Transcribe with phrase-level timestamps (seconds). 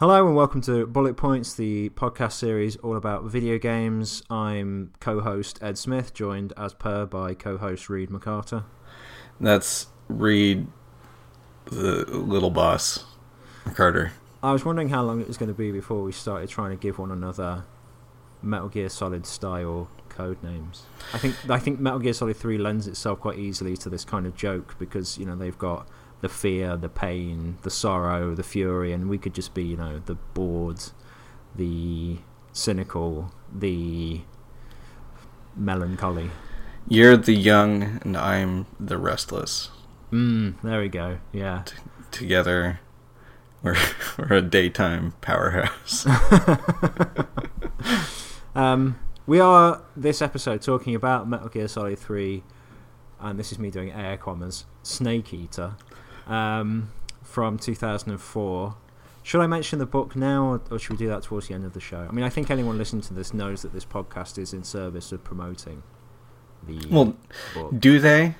[0.00, 4.22] Hello and welcome to Bullet Points, the podcast series all about video games.
[4.30, 8.64] I'm co-host Ed Smith, joined as per by co-host Reed McCarter.
[9.38, 10.68] That's Reed,
[11.66, 13.04] the little boss,
[13.74, 14.12] Carter.
[14.42, 16.80] I was wondering how long it was going to be before we started trying to
[16.80, 17.64] give one another
[18.40, 20.84] Metal Gear Solid style code names.
[21.12, 24.26] I think I think Metal Gear Solid 3 lends itself quite easily to this kind
[24.26, 25.86] of joke because you know they've got
[26.20, 30.00] the fear, the pain, the sorrow, the fury, and we could just be, you know,
[30.04, 30.82] the bored,
[31.54, 32.18] the
[32.52, 34.20] cynical, the
[35.56, 36.30] melancholy.
[36.88, 39.70] You're the young, and I'm the restless.
[40.12, 41.18] Mm, there we go.
[41.32, 41.62] Yeah.
[41.64, 41.76] T-
[42.10, 42.80] together,
[43.62, 43.76] we're
[44.18, 46.06] we're a daytime powerhouse.
[48.54, 52.42] um, we are this episode talking about Metal Gear Solid Three,
[53.20, 54.64] and this is me doing air commas.
[54.82, 55.76] Snake Eater
[56.30, 56.90] um,
[57.22, 58.76] from 2004.
[59.22, 61.74] Should I mention the book now, or, should we do that towards the end of
[61.74, 62.06] the show?
[62.08, 65.12] I mean, I think anyone listening to this knows that this podcast is in service
[65.12, 65.82] of promoting
[66.66, 67.16] the well,
[67.54, 67.78] book.
[67.78, 68.34] Do they?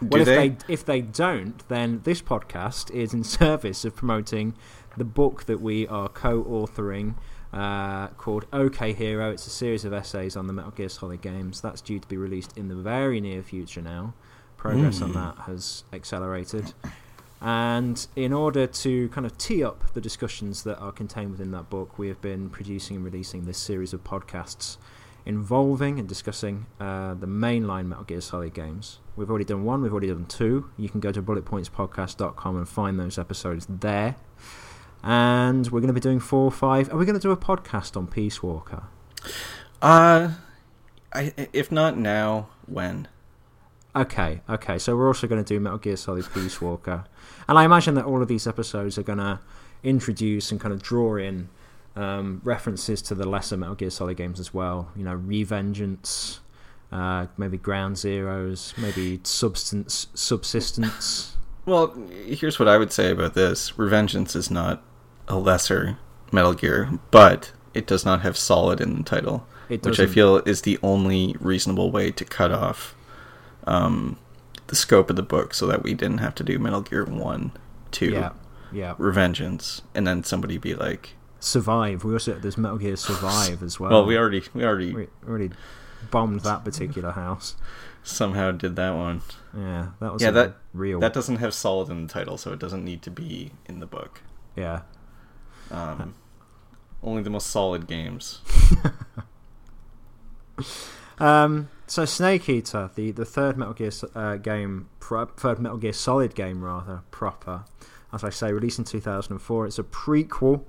[0.00, 0.48] Do well, if they?
[0.48, 4.54] they if they don't, then this podcast is in service of promoting
[4.96, 7.14] the book that we are co-authoring
[7.52, 9.30] uh, called OK Hero.
[9.30, 11.60] It's a series of essays on the Metal Gear Solid games.
[11.60, 14.14] That's due to be released in the very near future now.
[14.56, 15.04] Progress mm.
[15.04, 15.14] on hmm.
[15.14, 16.74] that has accelerated.
[17.40, 21.70] And in order to kind of tee up the discussions that are contained within that
[21.70, 24.76] book, we have been producing and releasing this series of podcasts
[25.26, 28.98] involving and discussing uh, the mainline Metal Gear Solid games.
[29.16, 30.70] We've already done one, we've already done two.
[30.76, 34.16] You can go to bulletpointspodcast.com and find those episodes there.
[35.02, 36.92] And we're going to be doing four or five.
[36.92, 38.84] Are we going to do a podcast on Peace Walker?
[39.80, 40.32] Uh,
[41.12, 43.08] I, if not now, when?
[43.96, 44.78] Okay, okay.
[44.78, 47.04] So we're also going to do Metal Gear Solid Peace Walker,
[47.50, 49.40] and I imagine that all of these episodes are going to
[49.82, 51.48] introduce and kind of draw in
[51.96, 54.92] um, references to the lesser Metal Gear Solid games as well.
[54.94, 56.38] You know, Revengeance,
[56.92, 61.36] uh, maybe Ground Zeroes, maybe Substance, Subsistence.
[61.66, 61.92] Well,
[62.24, 64.84] here's what I would say about this: Revengeance is not
[65.26, 65.98] a lesser
[66.30, 70.62] Metal Gear, but it does not have solid in the title, which I feel is
[70.62, 72.94] the only reasonable way to cut off
[73.66, 74.18] um,
[74.70, 77.52] the scope of the book so that we didn't have to do Metal Gear 1,
[77.90, 78.30] 2, yeah,
[78.72, 78.94] yeah.
[78.94, 81.16] Revengeance, and then somebody be like.
[81.40, 82.04] Survive.
[82.04, 83.90] We also there's Metal Gear Survive as well.
[83.90, 85.50] Well, we already we already we already
[86.10, 87.56] bombed that particular house.
[88.02, 89.22] Somehow did that one.
[89.56, 91.00] Yeah, that was yeah that real.
[91.00, 93.86] That doesn't have solid in the title, so it doesn't need to be in the
[93.86, 94.22] book.
[94.54, 94.82] Yeah.
[95.70, 96.14] Um,
[97.02, 98.40] only the most solid games.
[101.18, 105.92] um, so Snake Eater, the, the third Metal Gear uh, game, pro- third Metal Gear
[105.92, 107.64] Solid game rather, proper,
[108.12, 109.66] as I say, released in 2004.
[109.66, 110.62] It's a prequel,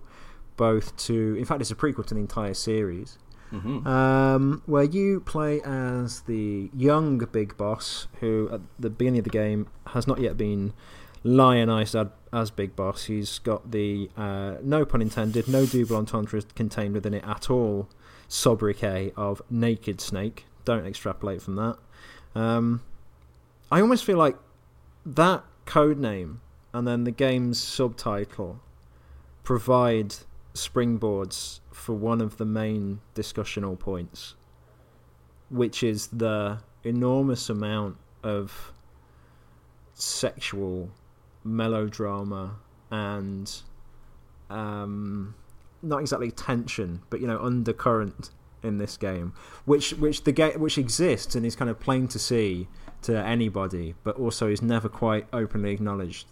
[0.57, 3.19] both to, in fact, it's a prequel to the entire series.
[3.53, 3.85] Mm-hmm.
[3.85, 9.29] Um, where you play as the young big boss, who at the beginning of the
[9.29, 10.73] game has not yet been
[11.23, 13.03] lionized as, as Big Boss.
[13.03, 17.89] He's got the, uh, no pun intended, no double entendre contained within it at all,
[18.27, 21.77] sobriquet of Naked Snake don't extrapolate from that.
[22.35, 22.81] Um,
[23.71, 24.37] I almost feel like
[25.05, 26.41] that code name
[26.73, 28.59] and then the game's subtitle
[29.43, 30.15] provide
[30.53, 34.35] springboards for one of the main discussional points,
[35.49, 38.71] which is the enormous amount of
[39.93, 40.89] sexual
[41.43, 42.55] melodrama
[42.89, 43.61] and
[44.49, 45.33] um,
[45.81, 48.31] not exactly tension, but you know undercurrent
[48.63, 49.33] in this game,
[49.65, 52.67] which which the game which exists and is kind of plain to see
[53.03, 56.27] to anybody, but also is never quite openly acknowledged.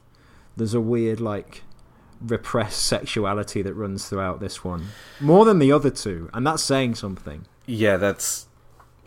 [0.55, 1.63] There's a weird like
[2.21, 4.87] repressed sexuality that runs throughout this one
[5.19, 7.45] more than the other two, and that's saying something.
[7.65, 8.47] Yeah, that's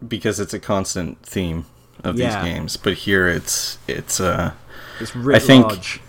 [0.07, 1.67] because it's a constant theme
[2.03, 2.43] of yeah.
[2.43, 2.77] these games.
[2.77, 4.53] But here it's it's uh
[5.01, 6.01] it's writ I think, large.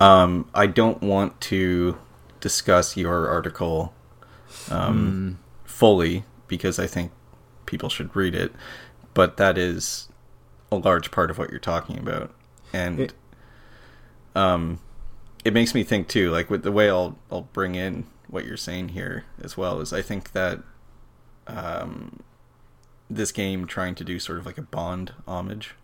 [0.00, 1.96] Um, I don't want to
[2.40, 3.94] discuss your article
[4.70, 5.41] um, mm
[5.82, 7.10] fully because I think
[7.66, 8.52] people should read it,
[9.14, 10.08] but that is
[10.70, 12.32] a large part of what you're talking about,
[12.72, 13.14] and it,
[14.36, 14.78] um,
[15.44, 16.30] it makes me think too.
[16.30, 19.92] Like with the way I'll I'll bring in what you're saying here as well is
[19.92, 20.60] I think that
[21.48, 22.20] um,
[23.10, 25.74] this game trying to do sort of like a Bond homage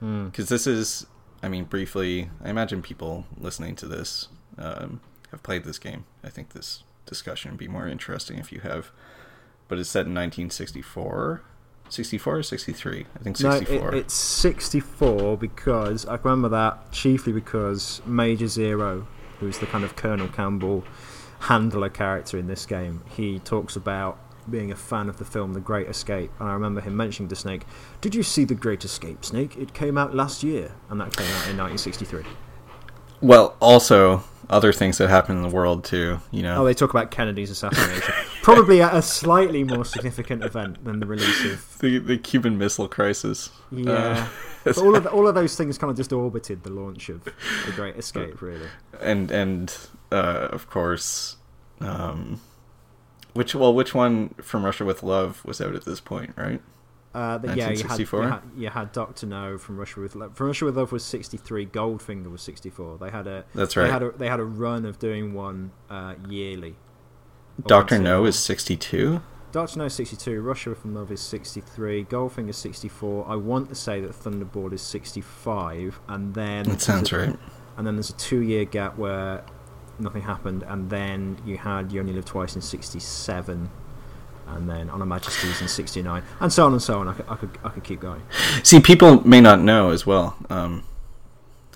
[0.00, 0.48] because mm.
[0.48, 1.06] this is
[1.44, 4.26] I mean briefly I imagine people listening to this
[4.58, 5.00] um,
[5.30, 6.06] have played this game.
[6.24, 8.90] I think this discussion would be more interesting if you have
[9.68, 11.42] but it's set in 1964.
[11.88, 13.06] 64 or 63?
[13.14, 13.78] I think 64.
[13.78, 19.06] No, it, it's 64 because I remember that chiefly because Major Zero,
[19.38, 20.84] who's the kind of Colonel Campbell
[21.40, 23.02] handler character in this game.
[23.10, 24.18] He talks about
[24.50, 27.36] being a fan of the film The Great Escape, and I remember him mentioning to
[27.36, 27.64] Snake,
[28.00, 29.56] "Did you see The Great Escape, Snake?
[29.56, 32.24] It came out last year, and that came out in 1963."
[33.20, 36.20] Well, also other things that happen in the world too.
[36.30, 36.62] You know.
[36.62, 38.14] Oh, they talk about Kennedy's assassination.
[38.42, 42.88] Probably a, a, slightly more significant event than the release of the the Cuban Missile
[42.88, 43.50] Crisis.
[43.70, 44.28] Yeah.
[44.66, 47.72] Uh, all of all of those things kind of just orbited the launch of the
[47.74, 48.68] Great Escape, really.
[49.00, 49.76] And and
[50.10, 51.36] uh, of course,
[51.80, 52.40] um,
[53.32, 56.60] which well, which one from Russia with Love was out at this point, right?
[57.14, 60.36] Uh, yeah, you had, you had, you had Doctor No from Russia with Love.
[60.36, 61.64] From Russia with Love was sixty three.
[61.64, 62.98] Goldfinger was sixty four.
[62.98, 63.84] They had a that's right.
[63.84, 66.74] They had a, they had a run of doing one uh, yearly.
[67.64, 69.22] Doctor No is sixty two.
[69.52, 70.40] Doctor No is sixty two.
[70.40, 72.04] Russia with Love is sixty three.
[72.04, 73.24] Goldfinger is sixty four.
[73.28, 77.38] I want to say that Thunderball is sixty five, and then that sounds a, right.
[77.76, 79.44] And then there's a two year gap where
[80.00, 83.70] nothing happened, and then you had You Only Live Twice in sixty seven
[84.54, 87.08] and then On Her Majesty's in '69, and so on and so on.
[87.08, 88.22] I could, I could, I could keep going.
[88.62, 90.36] See, people may not know as well.
[90.48, 90.84] Um,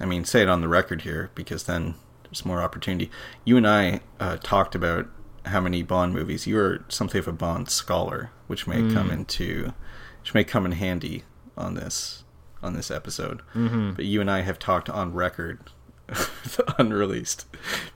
[0.01, 1.95] I mean, say it on the record here because then
[2.25, 3.11] there's more opportunity.
[3.45, 5.09] You and I uh, talked about
[5.47, 6.47] how many Bond movies.
[6.47, 8.93] You are something of a Bond scholar, which may mm.
[8.93, 9.73] come into,
[10.21, 11.25] which may come in handy
[11.57, 12.25] on this
[12.63, 13.41] on this episode.
[13.55, 13.93] Mm-hmm.
[13.93, 15.61] But you and I have talked on record
[16.79, 17.47] unreleased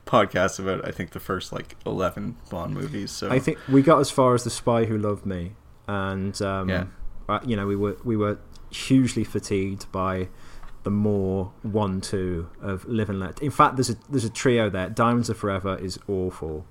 [0.07, 3.11] podcast about I think the first like eleven Bond movies.
[3.11, 5.53] So I think we got as far as the Spy Who Loved Me,
[5.87, 6.85] and um, yeah.
[7.29, 8.39] Uh, you know we were we were
[8.71, 10.29] hugely fatigued by
[10.83, 13.41] the more one two of Live and Let.
[13.41, 14.91] In fact, there's a there's a trio there.
[14.91, 16.67] Diamonds Are Forever is awful.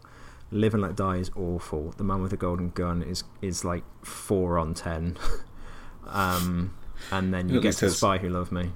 [0.52, 1.94] Live and Let Die is awful.
[1.98, 5.18] The Man with the Golden Gun is is like four on ten.
[6.06, 6.76] um,
[7.12, 8.72] and then you get to the Spy Who Loved Me.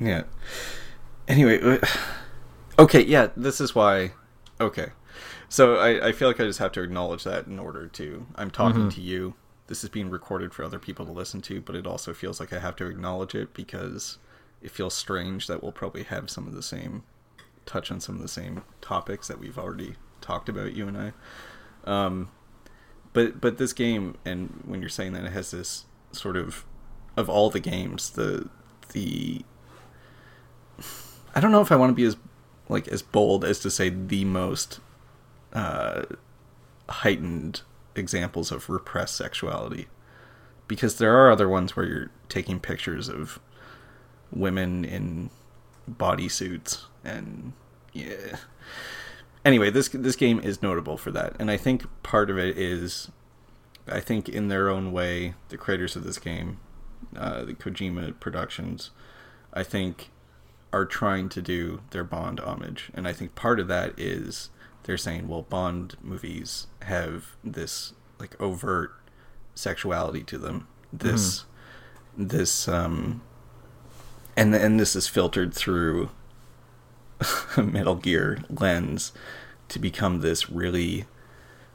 [0.00, 0.24] Yeah
[1.28, 1.78] anyway, uh,
[2.78, 4.12] okay, yeah, this is why.
[4.60, 4.88] Okay,
[5.48, 8.26] so I, I feel like I just have to acknowledge that in order to.
[8.36, 8.88] I'm talking mm-hmm.
[8.90, 9.34] to you.
[9.66, 12.52] This is being recorded for other people to listen to, but it also feels like
[12.52, 14.18] I have to acknowledge it because
[14.60, 17.02] it feels strange that we'll probably have some of the same
[17.66, 21.12] touch on some of the same topics that we've already talked about, you and I.
[21.84, 22.30] Um,
[23.12, 26.64] but but this game, and when you're saying that it has this sort of
[27.16, 28.48] of all the games, the
[28.92, 29.44] the
[31.34, 32.16] I don't know if I want to be as
[32.68, 34.80] like as bold as to say the most
[35.52, 36.02] uh,
[36.88, 37.62] heightened
[37.94, 39.88] examples of repressed sexuality,
[40.68, 43.40] because there are other ones where you're taking pictures of
[44.32, 45.30] women in
[45.90, 47.52] bodysuits and
[47.92, 48.36] yeah.
[49.44, 53.10] Anyway, this this game is notable for that, and I think part of it is,
[53.86, 56.58] I think in their own way, the creators of this game,
[57.14, 58.90] uh, the Kojima Productions,
[59.52, 60.10] I think
[60.74, 64.50] are trying to do their Bond homage, and I think part of that is
[64.82, 68.92] they're saying, well, Bond movies have this like overt
[69.54, 70.66] sexuality to them.
[70.92, 71.44] This,
[72.16, 72.26] mm-hmm.
[72.26, 73.22] this, um,
[74.36, 76.10] and and this is filtered through
[77.56, 79.12] a Metal Gear lens
[79.68, 81.04] to become this really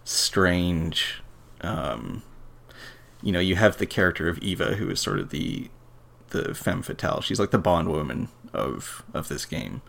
[0.04, 1.22] strange.
[1.62, 2.24] Um,
[3.22, 5.70] you know, you have the character of Eva, who is sort of the
[6.30, 7.22] the femme fatale.
[7.22, 9.82] She's like the Bond woman of of this game,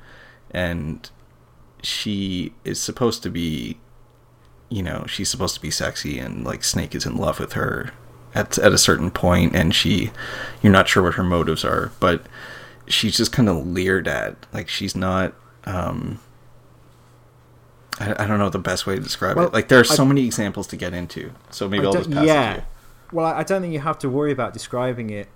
[0.51, 1.11] and
[1.83, 3.79] she is supposed to be,
[4.69, 7.93] you know, she's supposed to be sexy, and like Snake is in love with her
[8.35, 10.11] at at a certain point, and she,
[10.63, 12.27] you're not sure what her motives are, but
[12.87, 14.47] she's just kind of leered at.
[14.53, 15.35] Like she's not.
[15.65, 16.21] um
[17.99, 19.53] I, I don't know the best way to describe well, it.
[19.53, 22.11] Like there are so I, many examples to get into, so maybe I will just
[22.11, 22.51] pass yeah.
[22.51, 22.67] it to you.
[23.13, 25.29] Well, I don't think you have to worry about describing it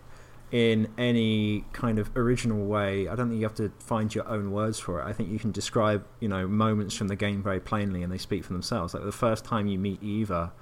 [0.54, 3.08] in any kind of original way.
[3.08, 5.04] I don't think you have to find your own words for it.
[5.04, 8.18] I think you can describe, you know, moments from the game very plainly, and they
[8.18, 8.94] speak for themselves.
[8.94, 10.52] Like the first time you meet Eva,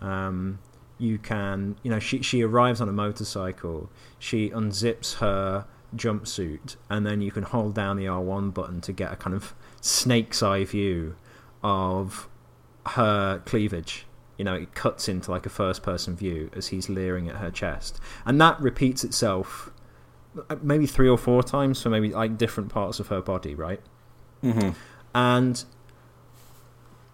[0.00, 0.58] um,
[0.98, 3.88] you can, you know, she she arrives on a motorcycle.
[4.18, 9.12] She unzips her jumpsuit, and then you can hold down the R1 button to get
[9.12, 11.14] a kind of snake's eye view
[11.62, 12.28] of
[12.84, 14.05] her cleavage
[14.36, 17.50] you know, it cuts into like a first person view as he's leering at her
[17.50, 18.00] chest.
[18.24, 19.70] And that repeats itself
[20.50, 23.80] uh, maybe three or four times for maybe like different parts of her body, right?
[24.42, 24.70] Mm-hmm.
[25.14, 25.64] And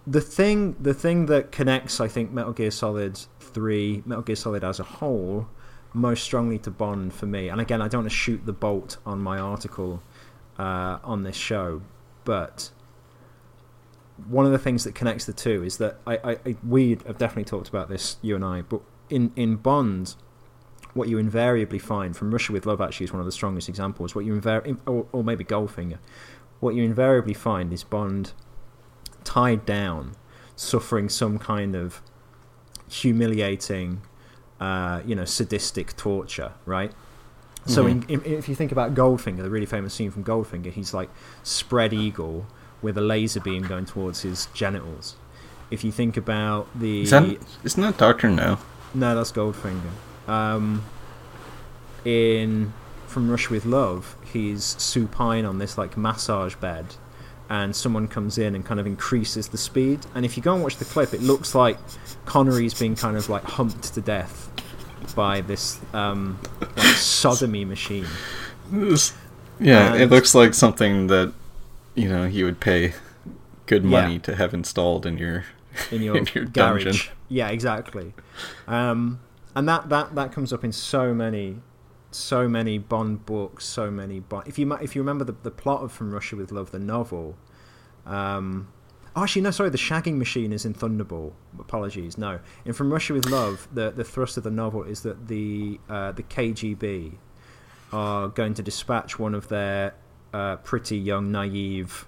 [0.06, 4.64] the thing, the thing that connects, I think, Metal Gear Solid 3, Metal Gear Solid
[4.64, 5.46] as a whole,
[5.92, 8.96] most strongly to Bond for me, and again, I don't want to shoot the bolt
[9.04, 10.02] on my article
[10.58, 11.82] uh, on this show,
[12.24, 12.70] but
[14.28, 17.18] one of the things that connects the two is that I, I, I, we have
[17.18, 20.14] definitely talked about this, you and I, but in, in Bond,
[20.94, 24.14] what you invariably find from Russia with Love actually is one of the strongest examples.
[24.14, 25.98] What you invar- or, or maybe Goldfinger,
[26.60, 28.32] what you invariably find is Bond
[29.24, 30.12] tied down,
[30.56, 32.02] suffering some kind of
[32.90, 34.02] humiliating,
[34.60, 36.92] uh, you know, sadistic torture, right?
[37.66, 38.08] So Mhm.
[38.10, 41.08] in, in, if you think about Goldfinger, the really famous scene from Goldfinger, he's like
[41.42, 42.46] spread eagle
[42.82, 45.16] with a laser beam going towards his genitals.
[45.70, 48.58] If you think about the Is that isn't that Doctor No?
[48.94, 49.90] no, that's Goldfinger.
[50.28, 50.84] Um,
[52.04, 52.72] in
[53.06, 56.96] From Russia with Love, he's supine on this like massage bed,
[57.48, 60.00] and someone comes in and kind of increases the speed.
[60.14, 61.78] And if you go and watch the clip, it looks like
[62.26, 64.50] Connery's being kind of like humped to death
[65.16, 66.38] by this um,
[66.76, 68.06] like sodomy machine.
[69.60, 71.32] Yeah, it looks like something that
[71.94, 72.92] you know you would pay
[73.66, 74.02] good Yeah.
[74.02, 75.44] money to have installed in your
[75.90, 76.84] in your, in your garage.
[76.84, 77.12] dungeon.
[77.28, 78.12] Yeah, exactly.
[78.66, 79.20] Um,
[79.54, 81.56] and that, that, that comes up in so many
[82.10, 84.46] so many Bond books, so many Bond.
[84.46, 87.36] If you if you remember the the plot of From Russia with Love, the novel.
[88.04, 88.68] Um,
[89.16, 89.70] oh, actually, no, sorry.
[89.70, 91.32] The shagging machine is in Thunderball.
[91.58, 92.40] Apologies, no.
[92.66, 96.12] In From Russia with Love, the the thrust of the novel is that the uh,
[96.12, 97.14] the KGB
[97.94, 99.94] are going to dispatch one of their
[100.32, 102.06] uh, pretty young, naive,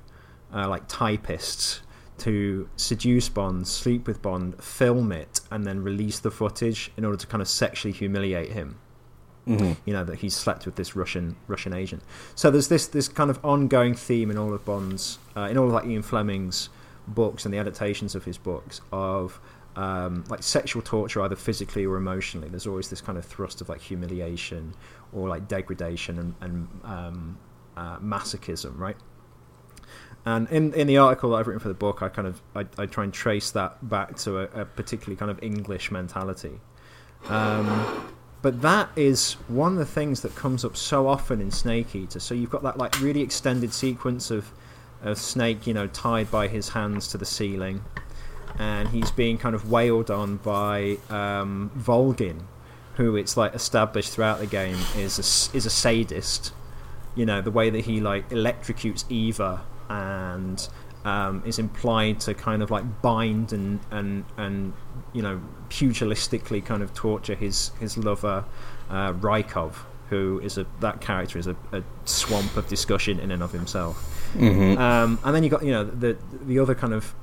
[0.52, 1.80] uh, like typists
[2.18, 7.18] to seduce Bond, sleep with Bond, film it, and then release the footage in order
[7.18, 8.78] to kind of sexually humiliate him.
[9.46, 9.76] Mhm.
[9.84, 12.02] You know that he's slept with this Russian Russian agent.
[12.34, 15.66] So there's this this kind of ongoing theme in all of Bond's, uh, in all
[15.66, 16.70] of like Ian Fleming's
[17.06, 19.40] books and the adaptations of his books of
[19.76, 22.48] um, like sexual torture, either physically or emotionally.
[22.48, 24.72] There's always this kind of thrust of like humiliation
[25.12, 27.38] or like degradation and, and um,
[27.76, 28.96] uh, masochism, right?
[30.26, 32.66] And in, in the article that I've written for the book, I kind of I,
[32.78, 36.60] I try and trace that back to a, a particularly kind of English mentality.
[37.28, 41.94] Um, but that is one of the things that comes up so often in Snake
[41.94, 42.20] Eater.
[42.20, 44.50] So you've got that like really extended sequence of
[45.02, 47.84] of Snake, you know, tied by his hands to the ceiling,
[48.58, 52.44] and he's being kind of wailed on by um, Volgin,
[52.94, 56.52] who it's like established throughout the game is a, is a sadist.
[57.14, 60.68] You know, the way that he like electrocutes Eva and
[61.04, 64.72] um, is implied to kind of like bind and and and
[65.12, 68.44] you know pugilistically kind of torture his his lover
[68.90, 69.74] uh, Raikov,
[70.08, 74.10] who is a that character is a, a swamp of discussion in and of himself.
[74.34, 74.78] Mhm.
[74.78, 77.14] Um, and then you got you know the the other kind of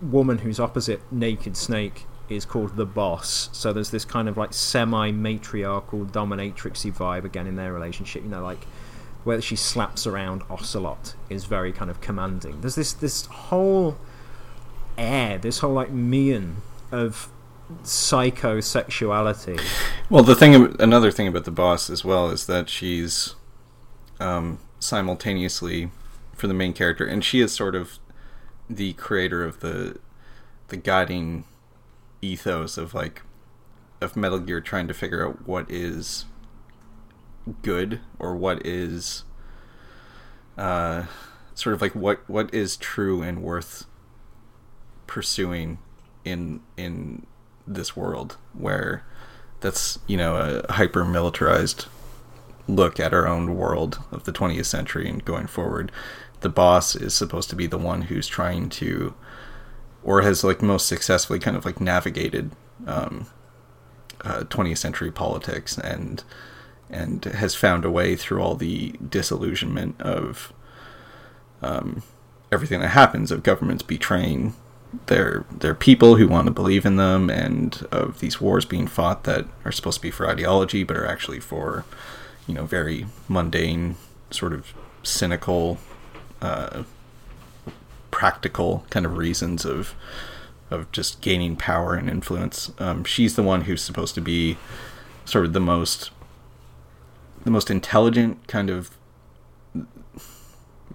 [0.00, 3.48] woman who's opposite Naked Snake is called the boss.
[3.52, 8.22] So there's this kind of like semi matriarchal dominatrixy vibe again in their relationship.
[8.22, 8.66] You know, like
[9.24, 12.60] where she slaps around Ocelot is very kind of commanding.
[12.60, 13.96] There's this this whole
[14.96, 16.56] air, this whole like mien
[16.90, 17.30] of
[17.82, 19.60] psychosexuality.
[20.10, 23.34] Well, the thing, another thing about the boss as well is that she's
[24.20, 25.90] um, simultaneously
[26.34, 27.98] for the main character, and she is sort of
[28.70, 29.98] the creator of the
[30.68, 31.44] the guiding
[32.20, 33.22] ethos of like
[34.00, 36.24] of Metal Gear, trying to figure out what is
[37.62, 39.24] good or what is
[40.56, 41.04] uh,
[41.54, 43.86] sort of like what what is true and worth
[45.06, 45.78] pursuing
[46.24, 47.26] in in
[47.66, 49.04] this world where
[49.60, 51.86] that's you know a hyper militarized
[52.66, 55.90] look at our own world of the 20th century and going forward.
[56.40, 59.14] The boss is supposed to be the one who's trying to
[60.04, 62.52] or has like most successfully kind of like navigated
[62.86, 63.26] um,
[64.20, 66.22] uh, 20th century politics and
[66.90, 70.52] and has found a way through all the disillusionment of
[71.62, 72.02] um,
[72.50, 74.54] everything that happens of governments betraying
[75.06, 79.24] their their people who want to believe in them and of these wars being fought
[79.24, 81.84] that are supposed to be for ideology but are actually for
[82.46, 83.96] you know very mundane
[84.30, 85.76] sort of cynical
[86.40, 86.84] uh,
[88.10, 89.94] practical kind of reasons of
[90.70, 92.72] of just gaining power and influence.
[92.78, 94.58] Um, she's the one who's supposed to be
[95.24, 96.10] sort of the most
[97.44, 98.90] the most intelligent kind of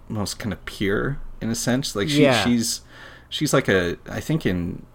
[0.09, 1.95] most kind of pure in a sense.
[1.95, 2.43] Like she, Yeah.
[2.43, 2.81] she's
[3.29, 4.85] she's like a i think in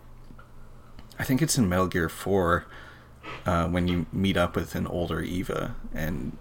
[1.19, 2.65] i think it's in metal gear 4
[3.45, 6.37] uh, when you meet up with an older eva and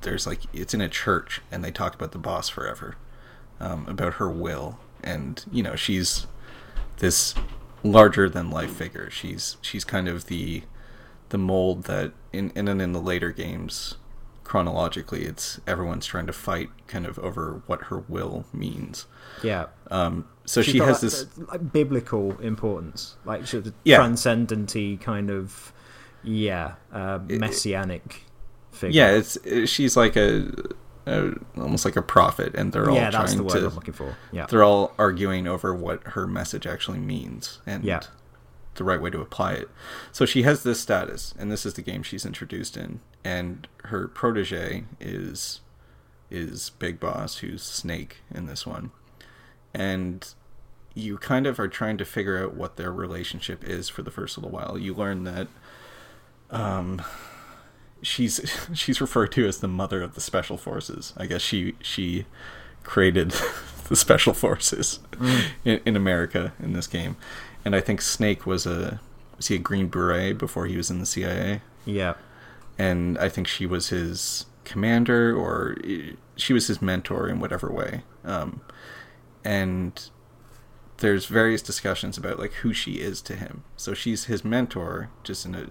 [0.00, 2.96] there's like it's in a church and they talk about the boss forever
[3.60, 4.78] um, about her will.
[5.04, 6.26] And you know she's
[6.98, 7.34] this
[7.82, 9.10] larger than life figure.
[9.10, 10.62] She's she's kind of the
[11.28, 13.96] the mold that in and then in the later games
[14.44, 19.06] chronologically it's everyone's trying to fight kind of over what her will means
[19.42, 19.66] Yeah.
[19.90, 23.98] um, so She's she has this like biblical importance, like sort of Yeah.
[24.00, 25.72] transcendenty kind of,
[26.24, 28.24] yeah, uh, messianic
[28.72, 29.00] figure.
[29.00, 30.50] yeah it's it- she's like a
[31.06, 33.66] uh, almost like a prophet, and they're all yeah, that's trying the word to.
[33.66, 34.16] I'm looking for.
[34.30, 38.02] Yeah, They're all arguing over what her message actually means and Yeah.
[38.74, 39.68] The right way to apply it.
[40.12, 44.08] So she has this status, and this is the game she's introduced in, and her
[44.08, 45.60] protege is
[46.30, 48.90] is Big Boss, who's Snake in this one,
[49.74, 50.32] and
[50.94, 54.36] you kind of are trying to figure out what their relationship is for the first
[54.36, 54.78] little while.
[54.78, 55.48] You learn that
[56.50, 57.02] um,
[58.02, 58.40] she's
[58.74, 61.12] she's referred to as the mother of the special forces.
[61.16, 62.26] I guess she she
[62.82, 63.34] created
[63.88, 65.00] the special forces
[65.64, 67.16] in, in America in this game,
[67.64, 69.00] and I think Snake was a
[69.36, 72.14] was he a Green Beret before he was in the CIA, yeah,
[72.78, 75.76] and I think she was his commander or
[76.36, 78.02] she was his mentor in whatever way.
[78.24, 78.60] Um,
[79.44, 80.08] and
[80.98, 83.64] there's various discussions about like who she is to him.
[83.76, 85.70] So she's his mentor, just in a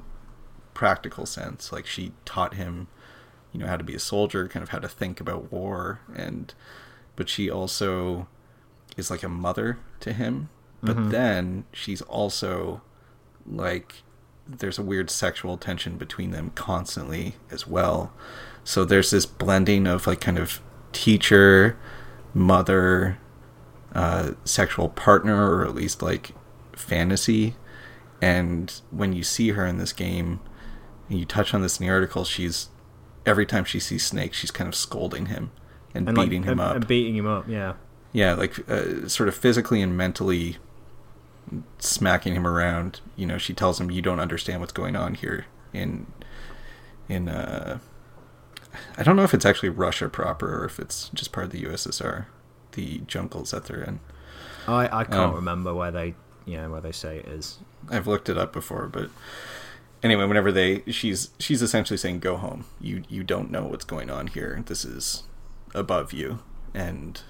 [0.74, 1.72] practical sense.
[1.72, 2.88] Like she taught him,
[3.54, 6.54] you know, how to be a soldier, kind of how to think about war, and
[7.16, 8.28] but she also
[8.98, 10.50] is like a mother to him.
[10.84, 12.82] But then she's also
[13.46, 14.04] like
[14.48, 18.12] there's a weird sexual tension between them constantly as well.
[18.64, 20.62] So there's this blending of like kind of
[20.92, 21.78] teacher,
[22.34, 23.18] mother,
[23.94, 26.32] uh, sexual partner, or at least like
[26.74, 27.56] fantasy.
[28.22, 30.40] And when you see her in this game,
[31.10, 32.70] and you touch on this in the article, she's
[33.26, 35.52] every time she sees Snake, she's kind of scolding him
[35.94, 36.76] and, and like, beating him and, up.
[36.76, 37.48] and beating him up.
[37.48, 37.74] Yeah,
[38.14, 40.58] yeah, like uh, sort of physically and mentally
[41.80, 43.02] smacking him around.
[43.16, 46.08] You know, she tells him, "You don't understand what's going on here." In
[47.10, 47.80] in uh,
[48.98, 51.64] I don't know if it's actually Russia proper or if it's just part of the
[51.66, 52.26] USSR,
[52.74, 54.00] the jungles that they're in.
[54.68, 57.60] I I can't Um, remember where they you know where they say it is.
[57.90, 59.10] I've looked it up before, but
[60.04, 62.66] anyway, whenever they she's she's essentially saying go home.
[62.80, 64.64] You you don't know what's going on here.
[64.66, 65.24] This is
[65.74, 66.40] above you.
[66.74, 67.22] And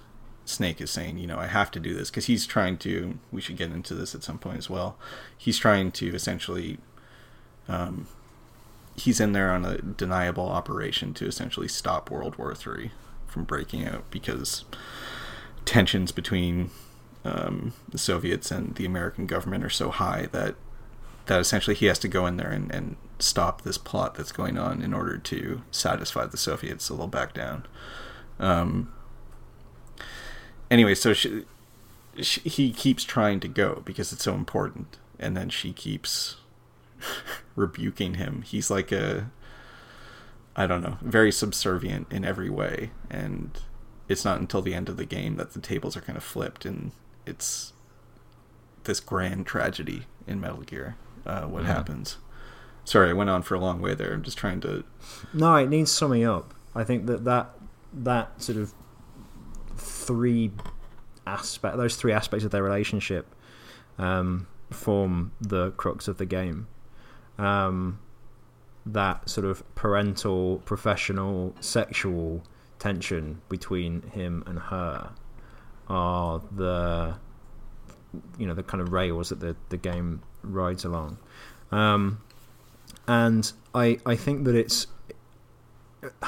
[0.52, 3.18] Snake is saying, you know, I have to do this because he's trying to.
[3.32, 4.98] We should get into this at some point as well.
[5.38, 6.78] He's trying to essentially.
[7.68, 8.08] Um,
[8.96, 12.92] he's in there on a deniable operation to essentially stop World War Three
[13.28, 14.66] from breaking out because
[15.66, 16.70] tensions between
[17.24, 20.56] um, the Soviets and the American government are so high that
[21.28, 24.58] that essentially he has to go in there and, and stop this plot that's going
[24.58, 27.66] on in order to satisfy the Soviets so they'll back down.
[28.40, 28.92] Um,
[30.72, 31.44] anyway, so she,
[32.22, 36.38] she, he keeps trying to go because it's so important, and then she keeps
[37.56, 38.42] rebuking him.
[38.42, 39.30] He's like a,
[40.56, 43.52] I don't know, very subservient in every way, and
[44.08, 46.66] it's not until the end of the game that the tables are kind of flipped,
[46.66, 46.92] and
[47.26, 47.74] it's
[48.84, 50.96] this grand tragedy in Metal Gear.
[51.26, 51.68] Uh, what Yeah.
[51.74, 52.18] happens?
[52.84, 54.12] Sorry, I went on for a long way there.
[54.14, 54.84] I'm just trying to.
[55.34, 56.56] No, it needs summing up.
[56.74, 57.52] I think that that
[57.94, 58.74] that sort of
[59.82, 60.52] three
[61.26, 63.28] aspect, those three aspects of their relationship,
[63.98, 66.68] um, form the crux of the game.
[67.38, 68.00] Um,
[68.86, 72.44] that sort of parental, professional, sexual
[72.80, 75.12] tension between him and her
[75.88, 77.16] are the
[78.38, 81.18] you know the kind of rails that the the game rides along.
[81.72, 82.22] Um,
[83.08, 84.88] and I I think that it's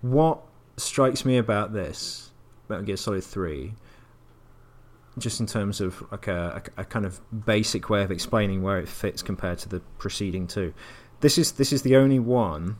[0.00, 0.42] what
[0.76, 2.31] strikes me about this
[2.68, 3.74] Metal Gear Solid Three,
[5.18, 8.78] just in terms of like a, a, a kind of basic way of explaining where
[8.78, 10.72] it fits compared to the preceding two.
[11.20, 12.76] This is this is the only one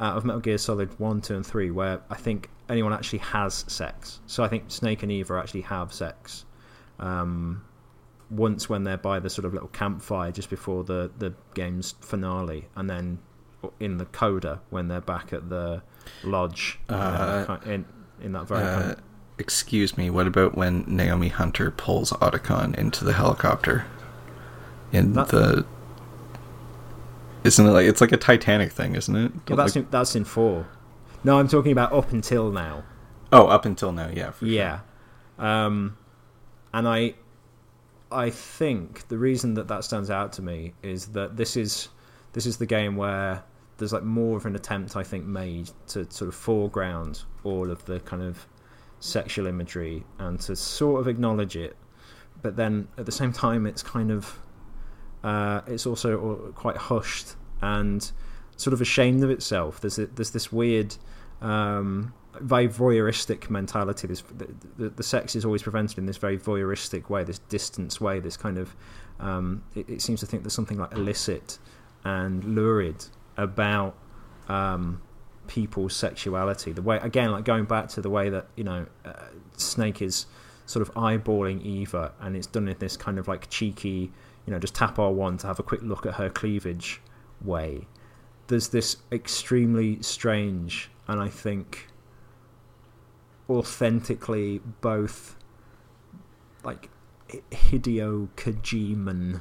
[0.00, 3.64] out of Metal Gear Solid One, Two, and Three where I think anyone actually has
[3.66, 4.20] sex.
[4.26, 6.44] So I think Snake and Eva actually have sex.
[7.00, 7.64] Um,
[8.30, 12.68] once when they're by the sort of little campfire just before the, the game's finale,
[12.76, 13.18] and then
[13.80, 15.82] in the coda when they're back at the
[16.22, 17.84] lodge Uh, in
[18.22, 18.94] in that very Uh,
[19.38, 20.10] excuse me.
[20.10, 23.84] What about when Naomi Hunter pulls Otacon into the helicopter?
[24.92, 25.64] In That- the
[27.44, 29.32] isn't it like it's like a Titanic thing, isn't it?
[29.48, 30.66] yeah, that's Like- in, that's in four.
[31.24, 32.84] No, I'm talking about up until now.
[33.32, 34.30] oh, up until now, yeah.
[34.30, 34.80] For Yeah,
[35.38, 35.96] um,
[36.72, 37.14] and I
[38.10, 41.88] I think the reason that that stands out to me is that this is
[42.32, 43.42] this is the game where
[43.78, 47.84] there's like more of an attempt I think made to sort of foreground all of
[47.86, 48.46] the kind of
[49.00, 51.76] sexual imagery and to sort of acknowledge it,
[52.42, 54.38] but then at the same time it's kind of
[55.24, 58.12] uh, it's also quite hushed and
[58.56, 59.80] sort of ashamed of itself.
[59.80, 60.96] There's a, there's this weird
[61.40, 64.06] um, very voyeuristic mentality.
[64.06, 68.00] This the, the, the sex is always prevented in this very voyeuristic way, this distance
[68.00, 68.74] way, this kind of.
[69.20, 71.58] Um, it, it seems to think there's something like illicit
[72.04, 73.04] and lurid
[73.38, 73.96] about
[74.48, 75.00] um,
[75.46, 76.72] people's sexuality.
[76.72, 79.12] The way again, like going back to the way that you know uh,
[79.56, 80.26] Snake is
[80.66, 84.12] sort of eyeballing Eva, and it's done in this kind of like cheeky,
[84.44, 87.00] you know, just tap R1 to have a quick look at her cleavage
[87.42, 87.86] way.
[88.48, 91.88] There's this extremely strange, and I think
[93.48, 95.36] authentically both
[96.62, 96.90] like
[97.50, 99.40] Hideo Kojiman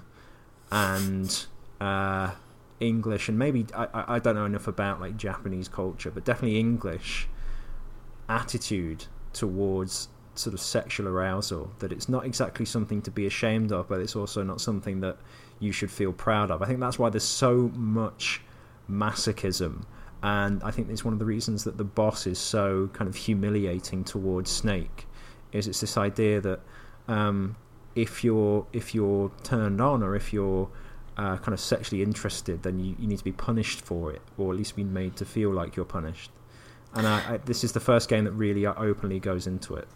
[0.71, 1.45] and
[1.81, 2.31] uh,
[2.79, 7.27] English, and maybe I, I don't know enough about like Japanese culture, but definitely English
[8.29, 11.71] attitude towards sort of sexual arousal.
[11.79, 15.17] That it's not exactly something to be ashamed of, but it's also not something that
[15.59, 16.61] you should feel proud of.
[16.61, 18.41] I think that's why there's so much
[18.89, 19.83] masochism,
[20.21, 23.15] and I think it's one of the reasons that the boss is so kind of
[23.15, 25.07] humiliating towards Snake.
[25.51, 26.59] Is it's this idea that
[27.07, 27.55] um,
[27.95, 30.69] if you're if you're turned on or if you're
[31.17, 34.51] uh, kind of sexually interested, then you, you need to be punished for it, or
[34.51, 36.31] at least be made to feel like you're punished.
[36.93, 39.87] And I, I, this is the first game that really openly goes into it.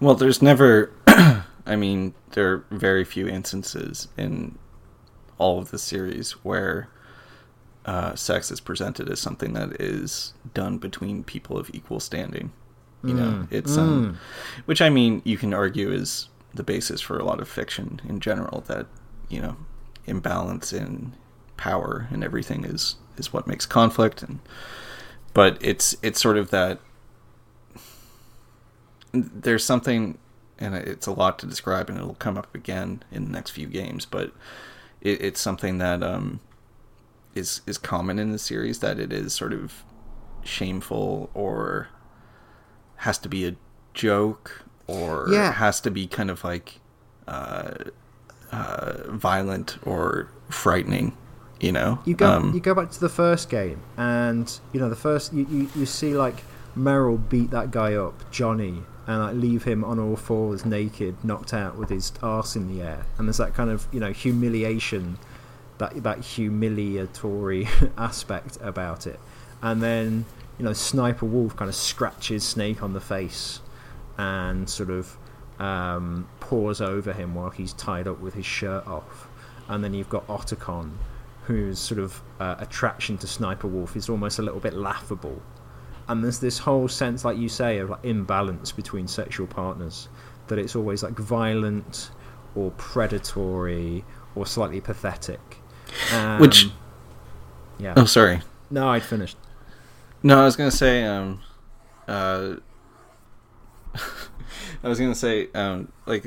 [0.00, 0.92] Well, there's never.
[1.64, 4.58] I mean, there are very few instances in
[5.38, 6.88] all of the series where
[7.84, 12.52] uh, sex is presented as something that is done between people of equal standing.
[13.02, 13.16] You mm.
[13.16, 14.16] know, it's um, mm.
[14.66, 18.20] which I mean, you can argue is the basis for a lot of fiction in
[18.20, 18.62] general.
[18.66, 18.86] That
[19.28, 19.56] you know,
[20.06, 21.12] imbalance in
[21.56, 24.40] power and everything is is what makes conflict and
[25.34, 26.80] but it's it's sort of that
[29.12, 30.18] there's something
[30.58, 33.66] and it's a lot to describe and it'll come up again in the next few
[33.66, 34.32] games but
[35.00, 36.40] it, it's something that um
[37.34, 39.84] is is common in the series that it is sort of
[40.42, 41.88] shameful or
[42.96, 43.54] has to be a
[43.94, 45.52] joke or yeah.
[45.52, 46.80] has to be kind of like
[47.26, 47.72] uh,
[48.52, 51.16] uh, violent or frightening.
[51.60, 54.88] You know, you go um, you go back to the first game, and you know
[54.88, 56.42] the first you, you, you see like
[56.76, 61.54] Meryl beat that guy up, Johnny, and like leave him on all fours, naked, knocked
[61.54, 65.18] out with his arse in the air, and there's that kind of you know humiliation,
[65.78, 69.20] that that humiliatory aspect about it,
[69.62, 70.24] and then
[70.58, 73.60] you know Sniper Wolf kind of scratches Snake on the face,
[74.18, 75.16] and sort of
[75.62, 79.28] um, pours over him while he's tied up with his shirt off.
[79.68, 80.90] And then you've got Otacon,
[81.44, 85.40] whose sort of uh, attraction to Sniper Wolf is almost a little bit laughable.
[86.08, 90.08] And there's this whole sense, like you say, of like imbalance between sexual partners.
[90.48, 92.10] That it's always like violent
[92.56, 95.58] or predatory or slightly pathetic.
[96.12, 96.70] Um, Which,
[97.78, 97.94] yeah.
[97.96, 98.40] Oh, sorry.
[98.68, 99.36] No, I'd finished.
[100.24, 101.40] No, I was gonna say, um,
[102.08, 102.56] uh,
[104.82, 106.26] I was gonna say, um, like,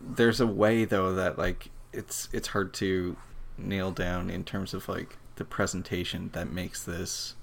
[0.00, 3.16] there's a way though that like it's it's hard to
[3.56, 7.34] nail down in terms of like the presentation that makes this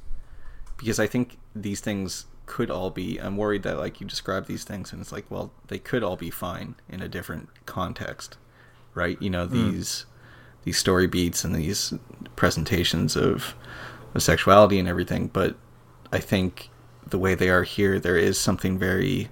[0.77, 4.63] because I think these things could all be I'm worried that like you describe these
[4.63, 8.37] things and it's like well they could all be fine in a different context
[8.93, 9.51] right you know mm.
[9.51, 10.05] these
[10.63, 11.93] these story beats and these
[12.35, 13.55] presentations of,
[14.13, 15.55] of sexuality and everything but
[16.11, 16.69] I think
[17.07, 19.29] the way they are here there is something very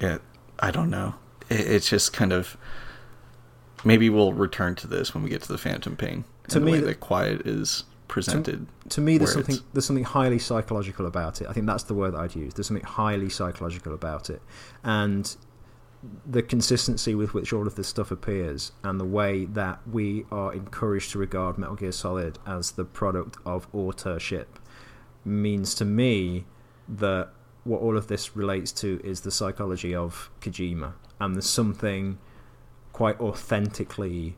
[0.00, 0.22] it,
[0.58, 1.14] I don't know.
[1.48, 2.56] It, it's just kind of
[3.84, 6.24] maybe we'll return to this when we get to the Phantom Pain.
[6.48, 8.66] To me, the way that quiet is presented.
[8.84, 11.48] To, to me, there's something there's something highly psychological about it.
[11.48, 12.54] I think that's the word that I'd use.
[12.54, 14.42] There's something highly psychological about it,
[14.84, 15.36] and
[16.24, 20.52] the consistency with which all of this stuff appears, and the way that we are
[20.52, 24.58] encouraged to regard Metal Gear Solid as the product of authorship,
[25.24, 26.44] means to me
[26.88, 27.30] that
[27.66, 32.18] what all of this relates to is the psychology of Kojima, and there's something
[32.92, 34.36] quite authentically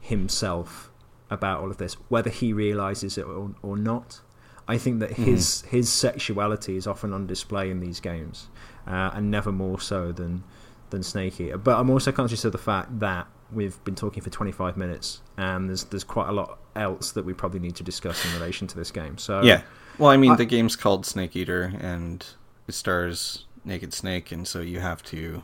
[0.00, 0.90] himself
[1.30, 4.20] about all of this, whether he realizes it or, or not.
[4.68, 5.70] I think that his mm.
[5.70, 8.48] his sexuality is often on display in these games,
[8.86, 10.44] uh, and never more so than
[10.90, 11.58] than Snake Eater.
[11.58, 15.68] But I'm also conscious of the fact that we've been talking for 25 minutes, and
[15.68, 18.76] there's there's quite a lot else that we probably need to discuss in relation to
[18.76, 19.18] this game.
[19.18, 19.62] So yeah,
[19.98, 22.24] well, I mean, I, the game's called Snake Eater, and
[22.68, 25.42] it stars Naked Snake, and so you have to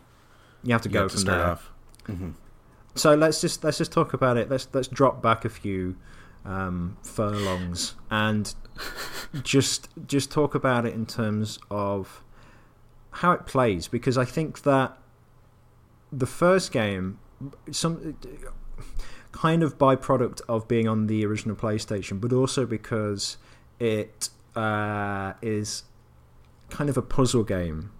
[0.62, 1.46] you have to you go have from to there.
[1.46, 1.70] Off.
[2.06, 2.30] Mm-hmm.
[2.94, 4.50] So let's just let's just talk about it.
[4.50, 5.96] Let's let's drop back a few
[6.44, 8.54] um, furlongs and
[9.42, 12.24] just just talk about it in terms of
[13.10, 14.96] how it plays because I think that
[16.12, 17.18] the first game
[17.70, 18.16] some
[19.32, 23.36] kind of byproduct of being on the original PlayStation, but also because
[23.78, 25.84] it uh, is
[26.70, 27.90] kind of a puzzle game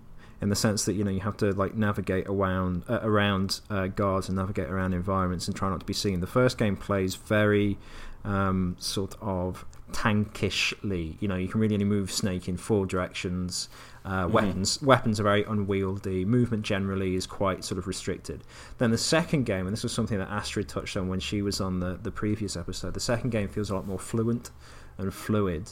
[0.40, 3.88] in the sense that you know you have to like navigate around uh, around uh,
[3.88, 6.20] guards and navigate around environments and try not to be seen.
[6.20, 7.78] The first game plays very
[8.24, 11.16] um, sort of tankishly.
[11.20, 13.68] You know, you can really only move Snake in four directions.
[14.04, 14.32] Uh, mm-hmm.
[14.32, 16.24] Weapons weapons are very unwieldy.
[16.24, 18.44] Movement generally is quite sort of restricted.
[18.78, 21.60] Then the second game, and this was something that Astrid touched on when she was
[21.60, 22.94] on the the previous episode.
[22.94, 24.50] The second game feels a lot more fluent
[24.98, 25.70] and fluid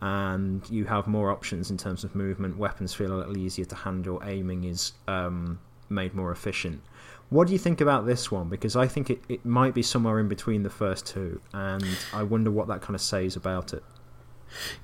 [0.00, 2.58] and you have more options in terms of movement.
[2.58, 4.22] Weapons feel a little easier to handle.
[4.24, 6.82] Aiming is um, made more efficient.
[7.28, 8.48] What do you think about this one?
[8.48, 12.22] Because I think it, it might be somewhere in between the first two, and I
[12.22, 13.82] wonder what that kind of says about it.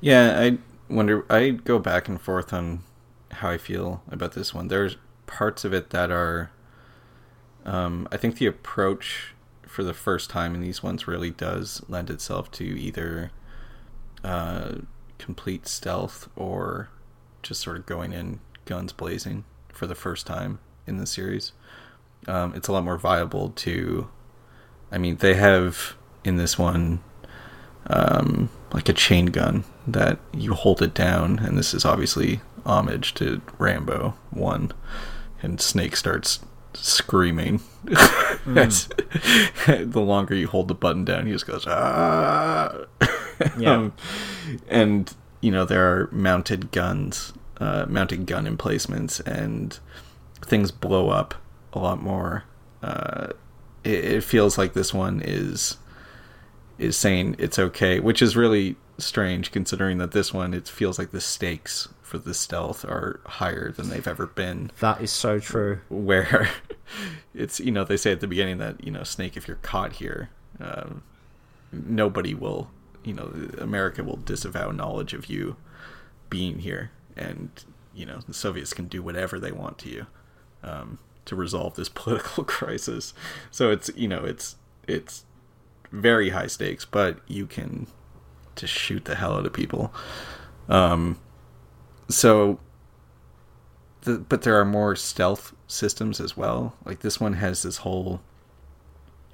[0.00, 0.58] Yeah, I
[0.92, 1.24] wonder.
[1.30, 2.82] I go back and forth on
[3.30, 4.68] how I feel about this one.
[4.68, 4.96] There's
[5.26, 6.50] parts of it that are.
[7.64, 9.34] Um, I think the approach
[9.68, 13.30] for the first time in these ones really does lend itself to either
[14.24, 14.78] uh,
[15.22, 16.88] complete stealth or
[17.42, 21.52] just sort of going in guns blazing for the first time in the series.
[22.26, 24.08] Um, it's a lot more viable to.
[24.90, 27.00] I mean, they have in this one
[27.86, 33.14] um, like a chain gun that you hold it down, and this is obviously homage
[33.14, 34.72] to Rambo One,
[35.40, 36.40] and Snake starts
[36.74, 37.60] screaming.
[38.42, 39.92] Mm.
[39.92, 42.74] the longer you hold the button down, he just goes ah.
[43.58, 43.74] yeah.
[43.74, 43.92] Um,
[44.68, 49.78] and you know there are mounted guns, uh, mounted gun emplacements, and
[50.44, 51.34] things blow up
[51.72, 52.44] a lot more.
[52.82, 53.28] Uh,
[53.84, 55.76] it, it feels like this one is
[56.78, 61.10] is saying it's okay, which is really strange considering that this one it feels like
[61.10, 64.70] the stakes for the stealth are higher than they've ever been.
[64.80, 65.80] That is so true.
[65.88, 66.50] Where
[67.34, 69.94] it's you know they say at the beginning that you know Snake if you're caught
[69.94, 71.02] here, um,
[71.72, 72.70] nobody will
[73.04, 75.56] you know America will disavow knowledge of you
[76.30, 77.50] being here, and
[77.94, 80.06] you know the Soviets can do whatever they want to you
[80.62, 83.14] um, to resolve this political crisis.
[83.50, 85.24] So it's you know it's it's
[85.90, 87.86] very high stakes, but you can
[88.56, 89.92] just shoot the hell out of people.
[90.68, 91.18] Um,
[92.08, 92.60] so,
[94.02, 96.76] the, but there are more stealth systems as well.
[96.84, 98.20] Like this one has this whole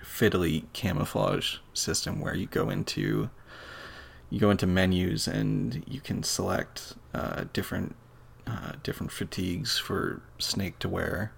[0.02, 3.30] fiddly camouflage system where you go into
[4.30, 7.94] you go into menus and you can select uh, different
[8.46, 11.32] uh, different fatigues for Snake to wear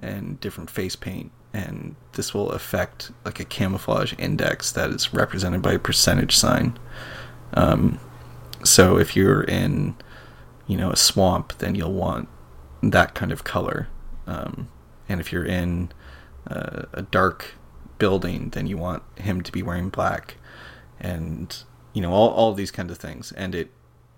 [0.00, 5.62] and different face paint, and this will affect like a camouflage index that is represented
[5.62, 6.76] by a percentage sign.
[7.54, 8.00] Um,
[8.64, 9.94] so if you're in,
[10.66, 12.28] you know, a swamp, then you'll want
[12.82, 13.88] that kind of color,
[14.26, 14.68] um,
[15.08, 15.90] and if you're in
[16.48, 17.54] uh, a dark
[17.98, 20.36] building, then you want him to be wearing black,
[21.00, 21.64] and
[21.98, 23.32] you know all all these kinds of things.
[23.32, 23.72] And it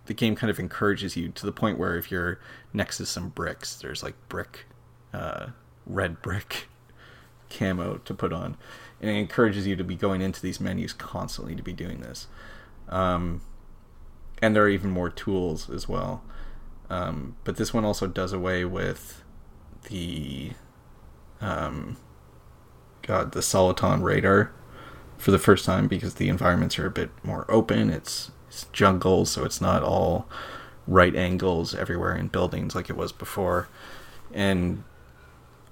[0.05, 2.39] the game kind of encourages you to the point where if you're
[2.75, 4.67] next to some bricks there's like brick
[5.15, 5.47] uh,
[5.87, 6.69] red brick
[7.49, 8.59] camo to put on.
[9.01, 12.27] And it encourages you to be going into these menus constantly to be doing this.
[12.91, 13.41] Um,
[14.43, 16.23] and there are even more tools as well.
[16.91, 19.25] Um, but this one also does away with
[19.89, 20.53] the
[21.41, 21.97] um,
[23.01, 24.53] god the soliton radar
[25.21, 27.91] for the first time because the environments are a bit more open.
[27.91, 30.27] It's, it's jungle, so it's not all
[30.87, 33.69] right angles everywhere in buildings like it was before.
[34.33, 34.83] And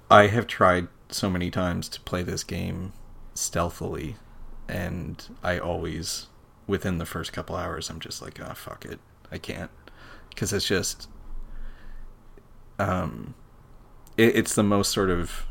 [0.09, 2.93] I have tried so many times to play this game
[3.33, 4.17] stealthily,
[4.67, 6.27] and I always,
[6.67, 8.99] within the first couple hours, I'm just like, oh, fuck it.
[9.31, 9.71] I can't.
[10.29, 11.07] Because it's just.
[12.77, 13.33] Um,
[14.15, 15.47] it, it's the most sort of.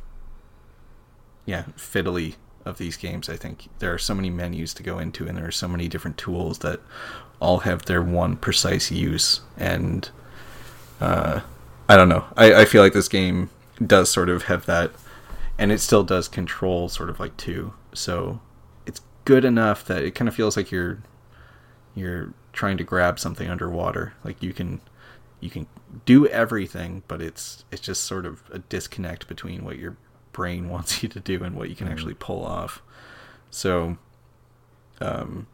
[1.47, 2.37] Yeah, fiddly
[2.69, 3.29] of these games.
[3.29, 5.89] I think there are so many menus to go into, and there are so many
[5.89, 6.81] different tools that
[7.41, 9.41] all have their one precise use.
[9.57, 10.09] And
[11.01, 11.41] uh,
[11.89, 12.27] I don't know.
[12.37, 13.51] I, I feel like this game
[13.85, 14.93] does sort of have that,
[15.57, 17.73] and it still does control sort of like two.
[17.95, 18.41] So
[18.87, 20.99] it's good enough that it kind of feels like you're
[21.95, 24.13] you're trying to grab something underwater.
[24.23, 24.81] Like you can
[25.41, 25.67] you can
[26.05, 29.97] do everything, but it's it's just sort of a disconnect between what you're
[30.39, 31.91] brain wants you to do and what you can mm.
[31.91, 32.81] actually pull off.
[33.51, 33.99] So,
[35.01, 35.49] um,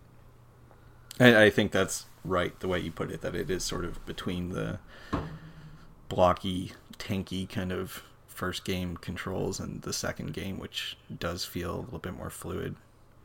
[1.19, 3.23] I, I think that's right the way you put it.
[3.23, 4.79] That it is sort of between the
[6.11, 11.81] blocky, tanky kind of first game controls and the second game, which does feel a
[11.83, 12.77] little bit more fluid,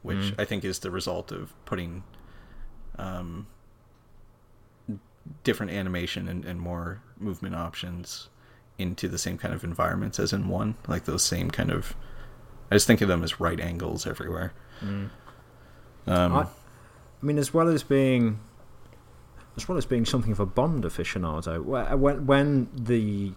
[0.01, 0.35] which mm.
[0.37, 2.03] I think is the result of putting
[2.97, 3.47] um,
[5.43, 8.29] different animation and, and more movement options
[8.79, 11.95] into the same kind of environments as in one, like those same kind of.
[12.71, 14.53] I just think of them as right angles everywhere.
[14.81, 15.09] Mm.
[16.07, 16.45] Um, I, I,
[17.21, 18.39] mean, as well as being,
[19.57, 23.33] as well as being something of a Bond aficionado, when when the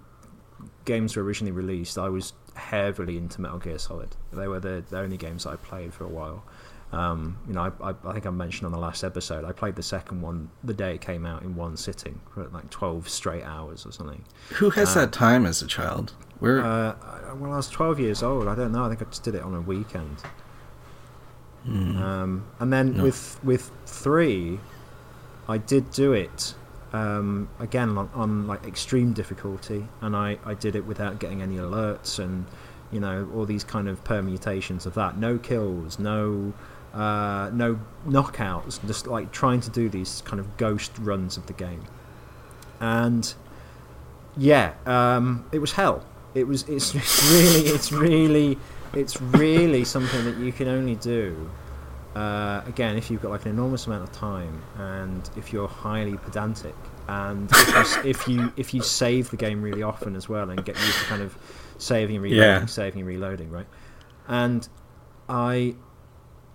[0.84, 4.16] games were originally released, I was heavily into Metal Gear Solid.
[4.32, 6.44] They were the, the only games I played for a while.
[6.92, 9.76] Um, you know, I, I, I, think I mentioned on the last episode, I played
[9.76, 13.44] the second one the day it came out in one sitting for like 12 straight
[13.44, 14.22] hours or something.
[14.56, 16.12] Who has that time as a child?
[16.38, 16.60] Where?
[16.60, 16.94] Uh,
[17.36, 18.46] well, I was 12 years old.
[18.46, 18.84] I don't know.
[18.84, 20.18] I think I just did it on a weekend.
[21.66, 21.96] Mm.
[21.96, 23.04] Um, and then no.
[23.04, 24.58] with with three,
[25.48, 26.54] I did do it
[26.92, 31.56] um, again on, on, like extreme difficulty, and I, I did it without getting any
[31.56, 32.46] alerts and
[32.90, 35.16] you know all these kind of permutations of that.
[35.16, 36.52] No kills, no
[36.92, 41.52] uh, no knockouts, just like trying to do these kind of ghost runs of the
[41.52, 41.82] game.
[42.80, 43.32] And
[44.36, 46.04] yeah, um, it was hell.
[46.34, 46.68] It was.
[46.68, 46.94] It's
[47.32, 47.68] really.
[47.68, 48.58] It's really.
[48.94, 51.50] It's really something that you can only do.
[52.14, 56.18] Uh, again, if you've got like an enormous amount of time, and if you're highly
[56.18, 56.74] pedantic,
[57.08, 60.62] and if you, if you if you save the game really often as well, and
[60.64, 61.36] get used to kind of
[61.78, 62.66] saving and reloading, yeah.
[62.66, 63.66] saving and reloading, right?
[64.28, 64.68] And
[65.28, 65.74] I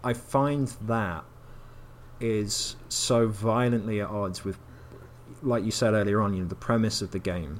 [0.07, 1.25] I find that
[2.21, 4.57] is so violently at odds with,
[5.41, 7.59] like you said earlier on, you know, the premise of the game.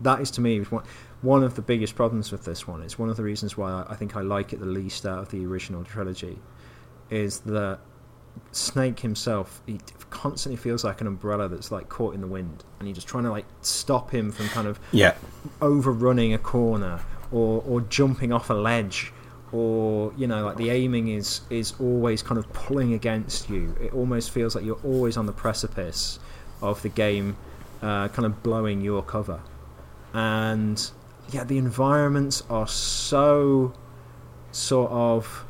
[0.00, 0.84] That is to me one
[1.20, 2.80] one of the biggest problems with this one.
[2.80, 5.28] It's one of the reasons why I think I like it the least out of
[5.28, 6.38] the original trilogy,
[7.10, 7.80] is that
[8.52, 12.88] Snake himself he constantly feels like an umbrella that's like caught in the wind, and
[12.88, 15.14] you're just trying to like stop him from kind of yeah
[15.60, 19.12] overrunning a corner or or jumping off a ledge
[19.52, 23.76] or you know like the aiming is is always kind of pulling against you.
[23.80, 26.18] It almost feels like you're always on the precipice
[26.60, 27.36] of the game
[27.82, 29.40] uh, kind of blowing your cover.
[30.14, 30.90] And
[31.32, 33.72] yeah the environments are so
[34.52, 35.44] sort of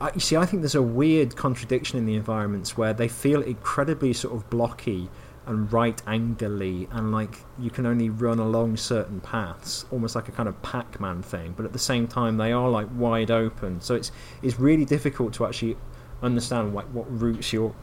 [0.00, 3.40] I, you see i think there's a weird contradiction in the environments where they feel
[3.42, 5.08] incredibly sort of blocky
[5.46, 10.32] and right angly and like you can only run along certain paths almost like a
[10.32, 13.80] kind of pac-man thing but at the same time they are like wide open.
[13.80, 15.76] So it's it's really difficult to actually
[16.22, 17.74] understand like what routes you're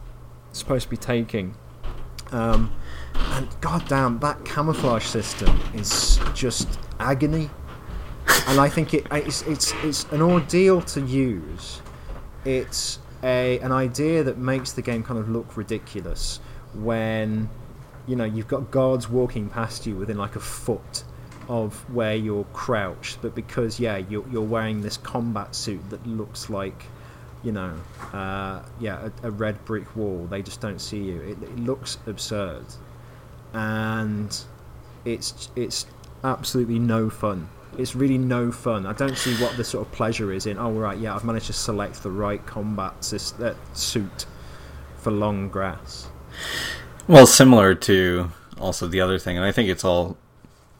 [0.52, 1.56] supposed to be taking.
[2.32, 2.72] Um,
[3.15, 7.50] and goddamn that camouflage system is just agony.
[8.48, 11.82] And i think it, it's it's it's an ordeal to use.
[12.45, 16.39] It's a an idea that makes the game kind of look ridiculous
[16.73, 17.49] when
[18.08, 21.03] you know you've got guards walking past you within like a foot
[21.49, 26.49] of where you're crouched, but because yeah you're you're wearing this combat suit that looks
[26.49, 26.86] like
[27.43, 27.73] you know
[28.13, 31.19] uh, yeah a, a, red brick wall, they just don't see you.
[31.21, 32.65] It, it looks absurd,
[33.53, 34.38] and
[35.05, 35.88] it's it's
[36.23, 37.49] absolutely no fun.
[37.77, 38.86] It's really no fun.
[38.86, 40.58] I don't see what the sort of pleasure is in.
[40.60, 44.25] Oh right, yeah, I've managed to select the right combat uh, suit
[44.97, 46.08] for long grass.
[47.08, 50.17] Well, similar to also the other thing, and I think it's all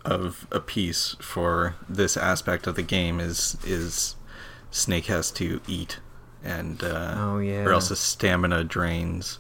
[0.06, 4.16] of a piece for this aspect of the game is is
[4.72, 6.00] Snake has to eat,
[6.44, 9.40] and uh, oh yeah, or else his stamina drains,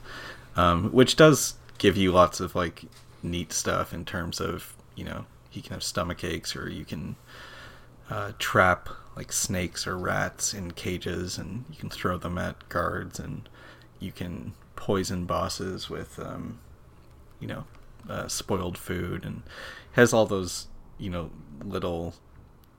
[0.55, 2.83] um, which does give you lots of like
[3.21, 7.15] neat stuff in terms of you know he can have stomach aches or you can
[8.09, 13.19] uh, trap like snakes or rats in cages and you can throw them at guards
[13.19, 13.49] and
[13.99, 16.59] you can poison bosses with, um,
[17.39, 17.65] you know,
[18.09, 19.43] uh, spoiled food, and
[19.91, 21.29] has all those, you know,
[21.63, 22.15] little,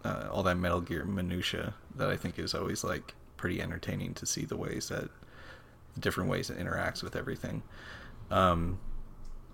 [0.02, 4.24] uh, all that Metal Gear minutia that I think is always like pretty entertaining to
[4.24, 5.10] see the ways that,
[5.94, 7.62] the different ways it interacts with everything.
[8.30, 8.80] Um,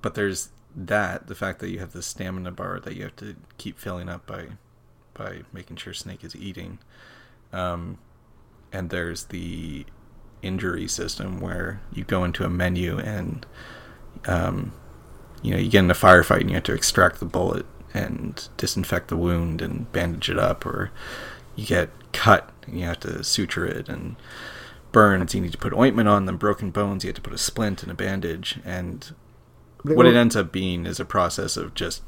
[0.00, 3.35] but there's that the fact that you have the stamina bar that you have to
[3.59, 4.48] keep filling up by
[5.14, 6.78] by making sure Snake is eating.
[7.52, 7.98] Um,
[8.70, 9.87] and there's the
[10.46, 13.46] injury system where you go into a menu and
[14.26, 14.72] um,
[15.42, 18.48] you know you get in a firefight and you have to extract the bullet and
[18.56, 20.90] disinfect the wound and bandage it up or
[21.54, 24.16] you get cut and you have to suture it and
[24.92, 27.38] burns you need to put ointment on them broken bones you have to put a
[27.38, 28.59] splint and a bandage.
[28.64, 29.14] And
[29.83, 32.02] what it ends up being is a process of just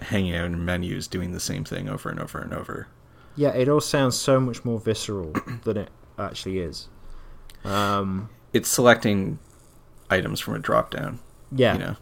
[0.00, 2.88] hanging out in menus doing the same thing over and over and over.
[3.36, 5.32] Yeah it all sounds so much more visceral
[5.64, 6.88] than it actually is
[7.64, 9.38] um, it's selecting
[10.10, 11.18] items from a drop down.
[11.50, 11.74] Yeah.
[11.74, 11.96] You know,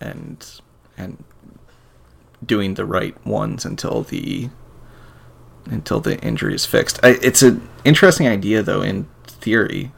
[0.00, 0.60] and
[0.96, 1.24] and
[2.44, 4.50] doing the right ones until the
[5.66, 6.98] until the injury is fixed.
[7.02, 9.92] I, it's an interesting idea, though, in theory.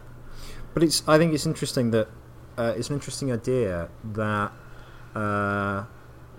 [0.74, 1.02] But it's.
[1.06, 2.08] I think it's interesting that
[2.56, 4.52] uh, it's an interesting idea that
[5.14, 5.84] uh,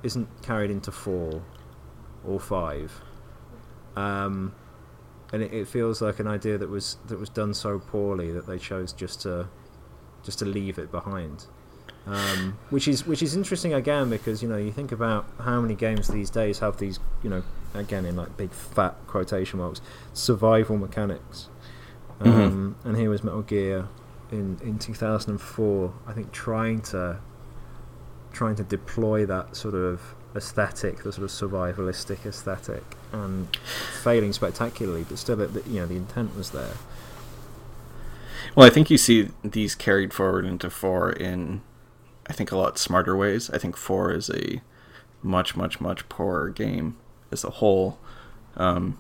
[0.04, 1.42] not carried into four
[2.26, 3.02] or five.
[3.96, 4.54] Um,
[5.32, 8.48] and it, it, feels like an idea that was that was done so poorly that
[8.48, 9.48] they chose just to
[10.24, 11.46] just to leave it behind.
[12.08, 15.76] Um, which is which is interesting again because you know you think about how many
[15.76, 17.44] games these days have these you know
[17.76, 19.82] again in like big fat quotation marks
[20.14, 21.50] survival mechanics.
[22.20, 22.88] Um, mm-hmm.
[22.88, 23.88] And here was Metal Gear
[24.32, 25.94] in in 2004.
[26.08, 27.20] I think trying to
[28.32, 33.56] trying to deploy that sort of aesthetic, the sort of survivalistic aesthetic, and
[34.04, 36.74] failing spectacularly, but still, you know, the intent was there.
[38.56, 41.62] Well, I think you see these carried forward into four in,
[42.28, 43.50] I think, a lot smarter ways.
[43.50, 44.62] I think four is a
[45.24, 46.98] much, much, much poorer game
[47.32, 47.98] as a whole.
[48.58, 49.00] Um,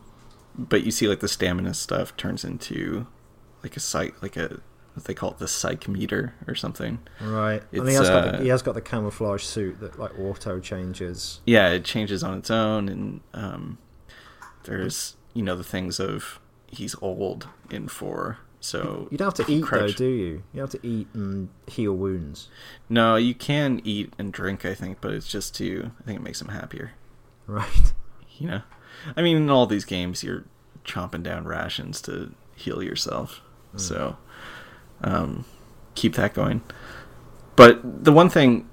[0.57, 3.07] but you see, like the stamina stuff turns into
[3.63, 4.61] like a psych, like a
[4.97, 6.99] they call it the psych meter or something.
[7.21, 7.63] Right.
[7.71, 9.97] It's, and he has, uh, got the, uh, he has got the camouflage suit that
[9.97, 11.41] like auto changes.
[11.45, 13.77] Yeah, it changes on its own, and um,
[14.63, 19.51] there's you know the things of he's old in four, so you don't have to
[19.51, 19.91] eat crouch.
[19.91, 20.43] though, do you?
[20.53, 22.49] You have to eat and heal wounds.
[22.89, 26.23] No, you can eat and drink, I think, but it's just to I think it
[26.23, 26.91] makes him happier.
[27.47, 27.93] Right.
[28.37, 28.61] You know,
[29.15, 30.45] I mean, in all these games, you're
[30.83, 33.41] chomping down rations to heal yourself,
[33.75, 33.79] mm.
[33.79, 34.17] so
[35.03, 35.45] um,
[35.95, 36.61] keep that going.
[37.55, 38.67] But the one thing,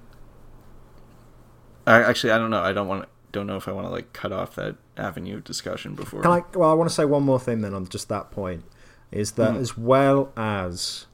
[1.86, 2.62] I actually I don't know.
[2.62, 5.44] I don't want don't know if I want to like cut off that avenue of
[5.44, 6.22] discussion before.
[6.22, 6.42] Can I?
[6.54, 8.64] Well, I want to say one more thing then on just that point
[9.10, 9.58] is that mm.
[9.58, 11.06] as well as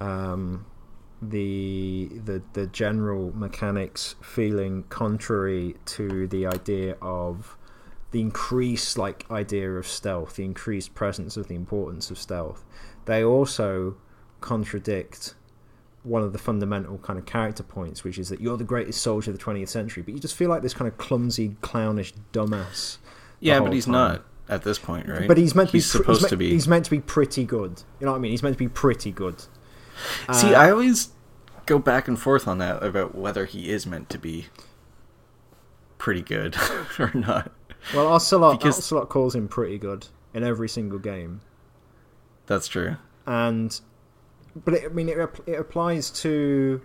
[0.00, 0.66] um,
[1.20, 7.56] the the the general mechanics feeling contrary to the idea of
[8.10, 12.64] the increased like idea of stealth, the increased presence of the importance of stealth,
[13.04, 13.96] they also
[14.40, 15.34] contradict
[16.04, 19.30] one of the fundamental kind of character points, which is that you're the greatest soldier
[19.30, 22.98] of the 20th century, but you just feel like this kind of clumsy, clownish dumbass.
[23.40, 23.92] Yeah, but he's time.
[23.92, 25.28] not at this point, right?
[25.28, 25.98] But he's meant to he's be.
[25.98, 26.50] supposed he's to be.
[26.50, 27.82] He's meant to be pretty good.
[28.00, 28.30] You know what I mean?
[28.30, 29.44] He's meant to be pretty good.
[30.32, 31.10] See, uh, I always
[31.66, 34.46] go back and forth on that about whether he is meant to be
[35.98, 36.56] pretty good
[36.98, 37.52] or not.
[37.94, 38.78] Well, Ocelot, because...
[38.78, 41.40] Ocelot calls him pretty good in every single game.
[42.46, 42.96] That's true.
[43.26, 43.78] And
[44.64, 46.80] but it, I mean, it, it applies to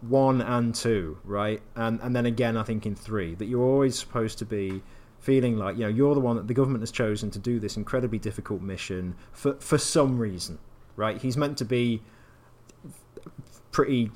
[0.00, 1.62] one and two, right?
[1.74, 4.82] And and then again, I think in three that you're always supposed to be
[5.20, 7.78] feeling like you know you're the one that the government has chosen to do this
[7.78, 10.58] incredibly difficult mission for for some reason,
[10.96, 11.20] right?
[11.20, 12.02] He's meant to be
[13.72, 14.10] pretty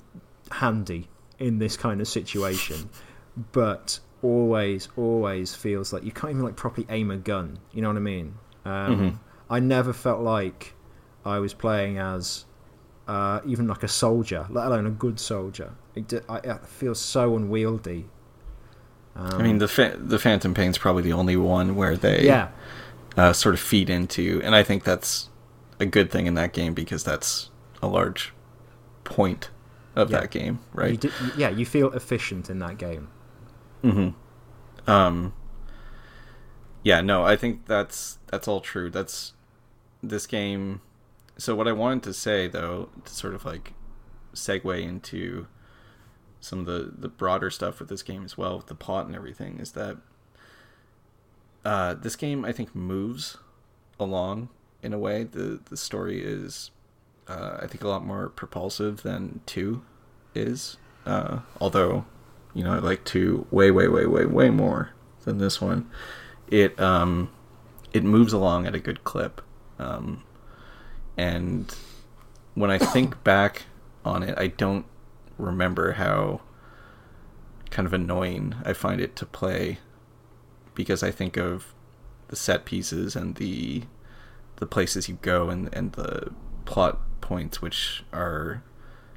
[0.52, 2.90] handy in this kind of situation,
[3.52, 7.58] but always always feels like you can't even like properly aim a gun.
[7.72, 8.34] You know what I mean?
[8.64, 9.16] Um, mm-hmm.
[9.48, 10.74] I never felt like
[11.24, 12.44] I was playing as
[13.08, 15.72] uh, even like a soldier, let alone a good soldier.
[15.94, 18.06] It, I, it feels so unwieldy.
[19.16, 22.50] Um, I mean, the fa- the Phantom Pain's probably the only one where they yeah.
[23.16, 25.28] Uh, sort of feed into, and I think that's
[25.80, 27.50] a good thing in that game because that's
[27.82, 28.32] a large
[29.02, 29.50] point
[29.96, 30.20] of yeah.
[30.20, 30.92] that game, right?
[30.92, 33.08] You do, yeah, you feel efficient in that game.
[33.82, 34.10] Hmm.
[34.86, 35.32] Um.
[36.84, 37.00] Yeah.
[37.00, 38.90] No, I think that's that's all true.
[38.90, 39.32] That's
[40.02, 40.80] this game
[41.38, 43.74] so what I wanted to say though, to sort of like
[44.34, 45.46] segue into
[46.40, 49.14] some of the the broader stuff with this game as well, with the plot and
[49.14, 49.96] everything, is that
[51.64, 53.38] uh, this game I think moves
[53.98, 54.48] along
[54.82, 55.24] in a way.
[55.24, 56.70] The the story is
[57.28, 59.82] uh, I think a lot more propulsive than two
[60.34, 60.76] is.
[61.06, 62.04] Uh, although,
[62.54, 64.90] you know, I like two way, way, way, way, way more
[65.24, 65.88] than this one.
[66.48, 67.30] It um,
[67.92, 69.40] it moves along at a good clip.
[69.78, 70.24] Um,
[71.18, 71.74] and
[72.54, 73.64] when I think back
[74.04, 74.86] on it, I don't
[75.36, 76.40] remember how
[77.70, 79.78] kind of annoying I find it to play
[80.74, 81.74] because I think of
[82.28, 83.82] the set pieces and the
[84.56, 86.32] the places you go and and the
[86.64, 88.62] plot points which are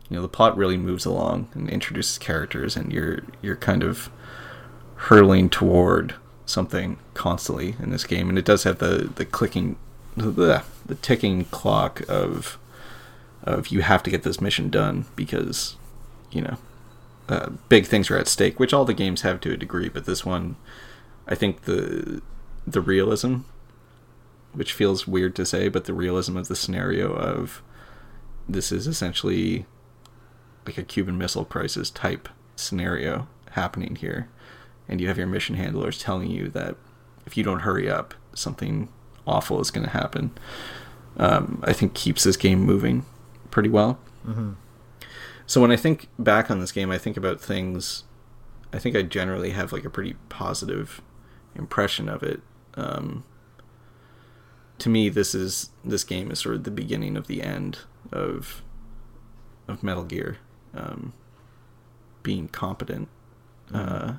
[0.09, 4.09] you know the plot really moves along and introduces characters and you're you're kind of
[4.95, 6.13] hurling toward
[6.45, 8.29] something constantly in this game.
[8.29, 9.77] And it does have the the clicking
[10.15, 12.57] the, the ticking clock of
[13.43, 15.75] of you have to get this mission done because
[16.31, 16.57] you know
[17.29, 20.05] uh, big things are at stake, which all the games have to a degree, but
[20.05, 20.57] this one,
[21.27, 22.21] I think the
[22.67, 23.37] the realism,
[24.53, 27.61] which feels weird to say, but the realism of the scenario of
[28.47, 29.65] this is essentially
[30.65, 34.27] like a Cuban Missile Crisis type scenario happening here,
[34.87, 36.75] and you have your mission handlers telling you that
[37.25, 38.89] if you don't hurry up, something
[39.27, 40.31] awful is going to happen.
[41.17, 43.05] Um, I think keeps this game moving
[43.49, 43.99] pretty well.
[44.25, 44.53] Mm-hmm.
[45.45, 48.03] So when I think back on this game, I think about things.
[48.73, 51.01] I think I generally have like a pretty positive
[51.55, 52.41] impression of it.
[52.75, 53.25] Um,
[54.77, 57.79] to me, this is this game is sort of the beginning of the end
[58.11, 58.61] of
[59.67, 60.37] of Metal Gear.
[60.73, 61.13] Um,
[62.23, 63.09] being competent.
[63.73, 64.13] Uh,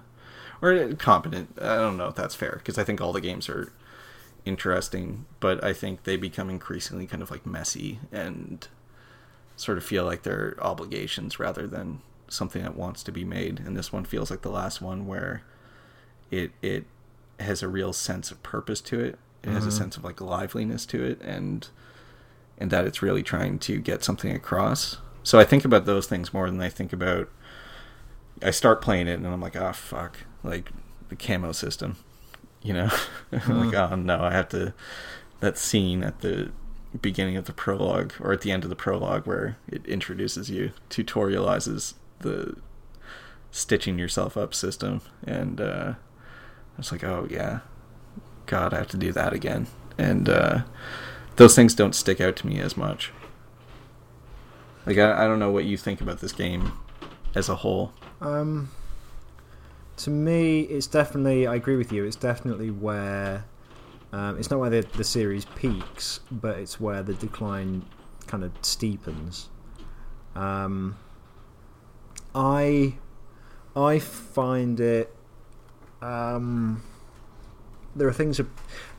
[0.61, 1.59] or competent.
[1.61, 3.73] I don't know if that's fair because I think all the games are
[4.45, 8.67] interesting, but I think they become increasingly kind of like messy and
[9.57, 13.61] sort of feel like they're obligations rather than something that wants to be made.
[13.61, 15.43] And this one feels like the last one where
[16.31, 16.85] it it
[17.39, 19.19] has a real sense of purpose to it.
[19.43, 19.73] It has a Mhm.
[19.73, 21.69] sense of like liveliness to it, and
[22.59, 24.99] and that it's really trying to get something across.
[25.25, 27.29] So I think about those things more than I think about.
[28.43, 30.71] I start playing it and I'm like, oh fuck, like
[31.09, 31.97] the camo system,
[32.63, 32.91] you know,
[33.33, 34.75] I'm like oh no, I have to.
[35.41, 36.53] That scene at the
[37.01, 40.71] beginning of the prologue or at the end of the prologue where it introduces you,
[40.89, 42.57] tutorializes the
[43.51, 47.61] stitching yourself up system, and uh, I was like, oh yeah,
[48.47, 49.67] God, I have to do that again,
[49.99, 50.63] and uh,
[51.37, 53.13] those things don't stick out to me as much.
[54.87, 56.73] Like I, I don't know what you think about this game
[57.35, 57.93] as a whole.
[58.21, 58.71] Um,
[60.03, 61.47] to me, it's definitely.
[61.47, 62.05] I agree with you.
[62.05, 63.45] It's definitely where.
[64.13, 67.87] Um, it's not where the, the series peaks, but it's where the decline
[68.27, 69.47] kind of steepens.
[70.35, 70.97] Um,
[72.35, 72.97] I,
[73.75, 75.15] I find it.
[76.03, 76.83] Um,
[77.95, 78.41] there are things.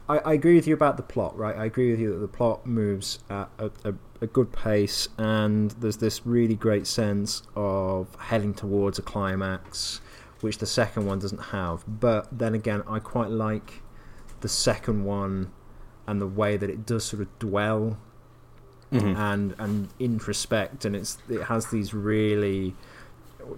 [0.10, 1.56] I, I agree with you about the plot, right?
[1.56, 5.72] I agree with you that the plot moves at a, a, a good pace, and
[5.72, 10.02] there's this really great sense of heading towards a climax,
[10.44, 11.84] which the second one doesn't have.
[11.88, 13.82] But then again, I quite like
[14.42, 15.52] the second one
[16.06, 17.98] and the way that it does sort of dwell
[18.92, 19.16] Mm-hmm.
[19.18, 22.76] and and introspect, and it's it has these really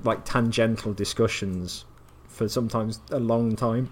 [0.06, 1.84] like tangential discussions
[2.30, 3.92] for sometimes a long time.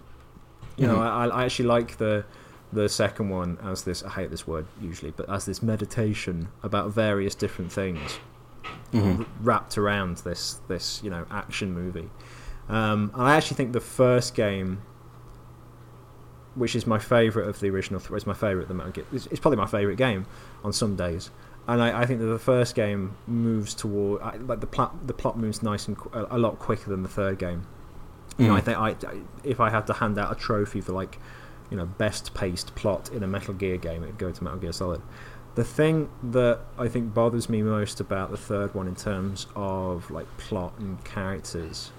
[0.78, 1.02] You know, Mhm.
[1.02, 2.24] I, I actually like the
[2.72, 4.04] the second one as this.
[4.04, 8.20] I hate this word usually, but as this meditation about various different things
[8.94, 9.20] Mhm.
[9.20, 12.10] r- wrapped around this this you know action movie.
[12.70, 14.82] Um, and I actually think the first game,
[16.56, 18.64] which is my favorite of the original, th- is my favorite.
[18.64, 20.26] of The Gear, it's, it's probably my favorite game
[20.64, 21.30] on some days.
[21.68, 25.08] And I, I think that the first game moves toward I, like the plot.
[25.08, 27.66] The plot moves nice and qu- a, lot quicker than the third game.
[28.38, 28.64] You know, I Mhm.
[28.66, 31.20] think I, I- if I had to hand out a trophy for like,
[31.72, 34.74] you know, best paced plot in a Metal Gear game, it'd go to Metal Gear
[34.74, 35.02] Solid.
[35.56, 40.10] The thing that I think bothers me most about the third one in terms of
[40.12, 41.92] like plot and characters,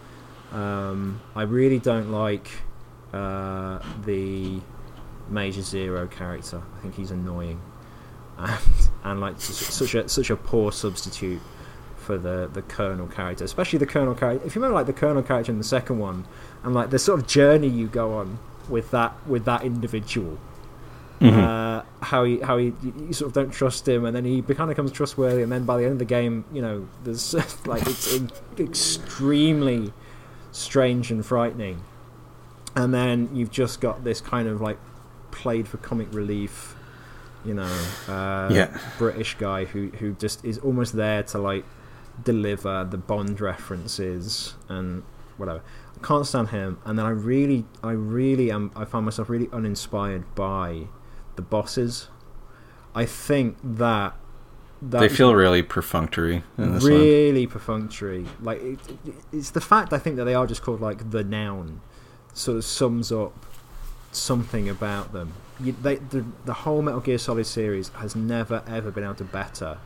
[0.55, 2.49] um, I really don't like
[3.13, 4.61] uh, the
[5.29, 6.63] Major Zero character.
[6.79, 7.61] I think he's annoying,
[8.39, 8.61] and
[9.05, 11.41] and like such a such a poor substitute
[11.97, 14.47] for the the Colonel character, especially the Colonel character.
[14.47, 16.27] If you remember, like the Colonel character in the second one,
[16.63, 18.39] and like the sort of journey you go on
[18.69, 20.39] with that with that individual,
[21.21, 21.39] Mhm.
[21.43, 24.43] uh, how he how he you, you sort of don't trust him, and then he
[24.43, 27.35] kind of becomes trustworthy, and then by the end of the game, you know, there's
[27.67, 29.93] like it's in, extremely
[30.55, 31.83] strange and frightening,
[32.77, 34.79] and then you've just got this kind of like
[35.33, 36.77] played for comic relief,
[37.45, 37.77] you know,
[38.09, 38.79] uh, Yeah.
[38.99, 41.65] British guy who who just is almost there to like
[42.23, 45.03] deliver the Bond references and
[45.37, 45.61] whatever.
[46.01, 48.71] I can't stand him, and then I really, I really am.
[48.77, 50.87] I find myself really uninspired by
[51.37, 52.09] the bosses.
[52.95, 54.15] I think that
[54.91, 56.93] that they feel really perfunctory in this one.
[56.93, 58.27] really perfunctory.
[58.41, 61.25] Like it, it, it's the fact I think that they are just called like the
[61.25, 61.81] noun,
[62.33, 63.35] sort of sums up
[64.13, 65.33] something about them.
[65.61, 69.25] You, they, the the whole Metal Gear Solid series has never ever been able to
[69.25, 69.79] better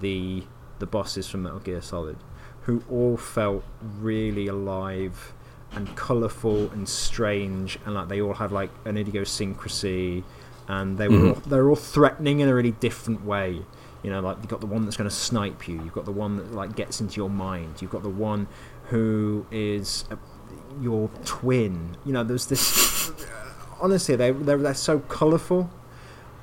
[0.00, 0.44] the
[0.78, 2.16] the bosses from Metal Gear Solid,
[2.62, 3.64] who all felt
[4.00, 5.32] really alive
[5.72, 10.24] and colourful and strange, and like they all had like an idiosyncrasy,
[10.68, 11.28] and they were Mhm.
[11.28, 13.62] all, they're all threatening in a really different way.
[14.02, 15.74] You know, like you've got the one that's going to snipe you.
[15.76, 17.82] You've got the one that like gets into your mind.
[17.82, 18.46] You've got the one
[18.84, 20.16] who is uh,
[20.80, 21.96] your twin.
[22.04, 23.10] You know, there's this.
[23.80, 25.70] honestly, they they're, they're so colourful.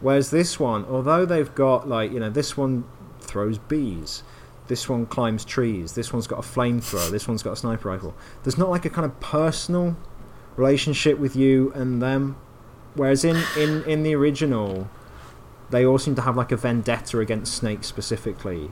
[0.01, 2.83] Whereas this one, although they've got like you know, this one
[3.21, 4.23] throws bees.
[4.67, 5.93] This one climbs trees.
[5.93, 7.11] This one's got a flamethrower.
[7.11, 8.15] This one's got a sniper rifle.
[8.43, 9.95] There's not like a kind of personal
[10.55, 12.37] relationship with you and them.
[12.95, 14.89] Whereas in, in, in the original,
[15.69, 18.71] they all seem to have like a vendetta against Snake specifically.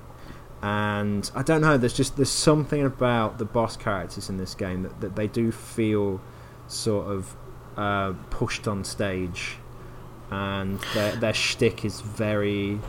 [0.62, 4.84] And I don't know, there's just there's something about the boss characters in this game
[4.84, 6.22] that, that they do feel
[6.68, 7.36] sort of
[7.76, 9.58] uh, pushed on stage,
[10.32, 12.80] and their their shtick is very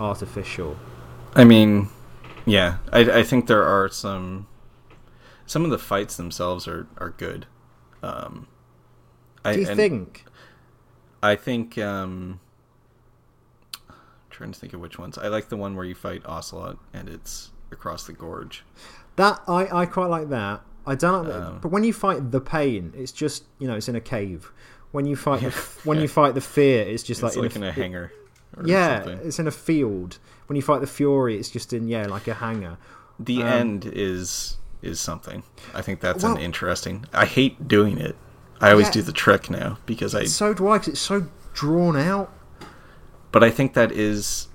[0.00, 0.76] artificial.
[1.34, 1.90] I mean,
[2.46, 4.46] yeah, I, I think there are some.
[5.44, 7.46] Some of the fights themselves are are good.
[8.02, 8.46] Um,
[9.44, 10.24] I, Do you think?
[11.22, 11.76] I think.
[11.76, 12.40] Um,
[14.38, 15.18] trying to think of which ones.
[15.18, 18.64] I like the one where you fight Ocelot and it's across the gorge.
[19.16, 20.62] That I, I quite like that.
[20.86, 23.96] I don't um, but when you fight the pain, it's just you know it's in
[23.96, 24.50] a cave.
[24.92, 25.50] When you fight the,
[25.84, 28.12] when you fight the fear, it's just it's like, like in, a, in a hangar.
[28.64, 29.26] yeah, something.
[29.26, 30.18] it's in a field.
[30.46, 32.78] When you fight the fury, it's just in yeah like a hangar.
[33.18, 35.42] The um, end is is something.
[35.74, 37.04] I think that's well, an interesting.
[37.12, 38.16] I hate doing it.
[38.60, 40.24] I always yeah, do the trick now because I.
[40.24, 40.78] So do I.
[40.78, 42.32] Cause it's so drawn out.
[43.32, 44.48] But I think that is.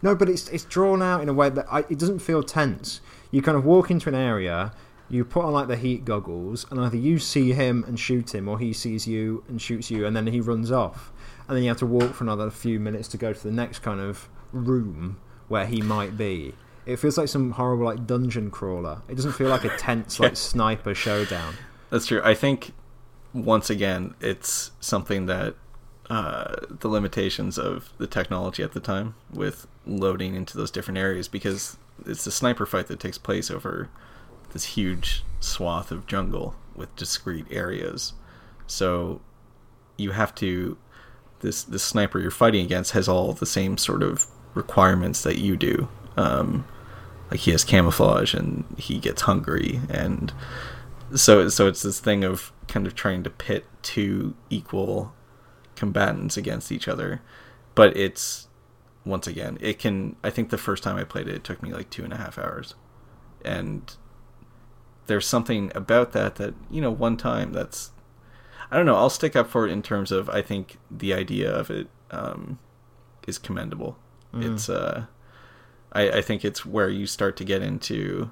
[0.00, 3.00] No, but it's it's drawn out in a way that I, it doesn't feel tense.
[3.30, 4.72] You kind of walk into an area,
[5.08, 8.48] you put on like the heat goggles, and either you see him and shoot him,
[8.48, 11.12] or he sees you and shoots you, and then he runs off,
[11.46, 13.80] and then you have to walk for another few minutes to go to the next
[13.80, 16.54] kind of room where he might be.
[16.84, 19.02] It feels like some horrible like dungeon crawler.
[19.08, 21.54] It doesn't feel like a tense like sniper showdown.
[21.90, 22.20] That's true.
[22.24, 22.72] I think
[23.32, 25.54] once again, it's something that
[26.12, 31.26] uh, the limitations of the technology at the time with loading into those different areas
[31.26, 33.88] because it's a sniper fight that takes place over
[34.52, 38.12] this huge swath of jungle with discrete areas.
[38.66, 39.22] So
[39.96, 40.76] you have to
[41.40, 45.56] this this sniper you're fighting against has all the same sort of requirements that you
[45.56, 45.88] do.
[46.18, 46.66] Um,
[47.30, 50.30] like he has camouflage and he gets hungry and
[51.16, 55.14] so so it's this thing of kind of trying to pit two equal
[55.76, 57.20] combatants against each other
[57.74, 58.48] but it's
[59.04, 61.72] once again it can i think the first time i played it it took me
[61.72, 62.74] like two and a half hours
[63.44, 63.96] and
[65.06, 67.90] there's something about that that you know one time that's
[68.70, 71.50] i don't know i'll stick up for it in terms of i think the idea
[71.50, 72.58] of it um,
[73.26, 73.98] is commendable
[74.32, 74.52] mm.
[74.52, 75.06] it's uh
[75.92, 78.30] I, I think it's where you start to get into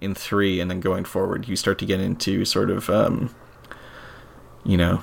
[0.00, 3.34] in three and then going forward you start to get into sort of um,
[4.64, 5.02] you know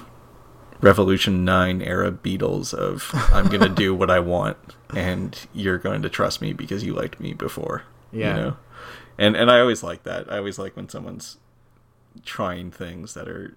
[0.83, 4.57] revolution 9 era beatles of i'm gonna do what i want
[4.95, 8.57] and you're going to trust me because you liked me before yeah you know
[9.17, 11.37] and and i always like that i always like when someone's
[12.25, 13.55] trying things that are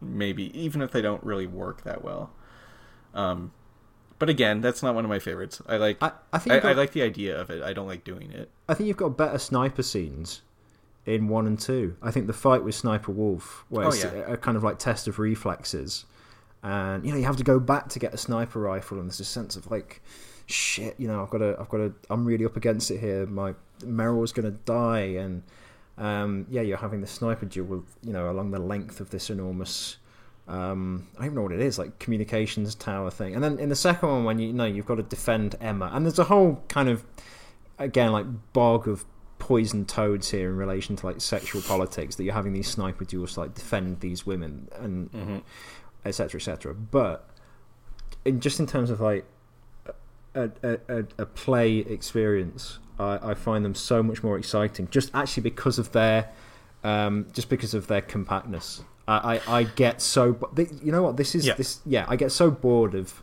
[0.00, 2.30] maybe even if they don't really work that well
[3.14, 3.52] um
[4.20, 5.62] but again, that's not one of my favorites.
[5.66, 7.62] I like I, I think I, got, I, like the idea of it.
[7.62, 8.50] I don't like doing it.
[8.68, 10.42] I think you've got better sniper scenes
[11.06, 11.96] in one and two.
[12.02, 14.10] I think the fight with Sniper Wolf, where oh, it's yeah.
[14.10, 16.04] a, a, kind of like test of reflexes,
[16.62, 19.20] and you know you have to go back to get a sniper rifle, and there's
[19.20, 20.02] a sense of like,
[20.46, 23.26] shit, you know, I've got to, I've got to, I'm really up against it here.
[23.26, 25.42] My Meryl's gonna die, and
[25.98, 29.96] um, yeah, you're having the sniper duel, you know, along the length of this enormous.
[30.48, 33.34] Um, I don't know what it is, like communications tower thing.
[33.34, 35.90] And then in the second one, when you, you know you've got to defend Emma,
[35.92, 37.04] and there's a whole kind of
[37.78, 39.04] again like bog of
[39.38, 43.34] poison toads here in relation to like sexual politics that you're having these sniper duels
[43.34, 45.38] to like defend these women and mm-hmm.
[46.04, 47.28] Etc et but
[48.24, 49.24] in just in terms of like
[50.34, 55.42] a, a, a play experience I, I find them so much more exciting just actually
[55.42, 56.30] because of their
[56.84, 60.38] um, just because of their compactness I, I, I get so
[60.82, 61.54] you know what this is yeah.
[61.54, 63.22] this yeah I get so bored of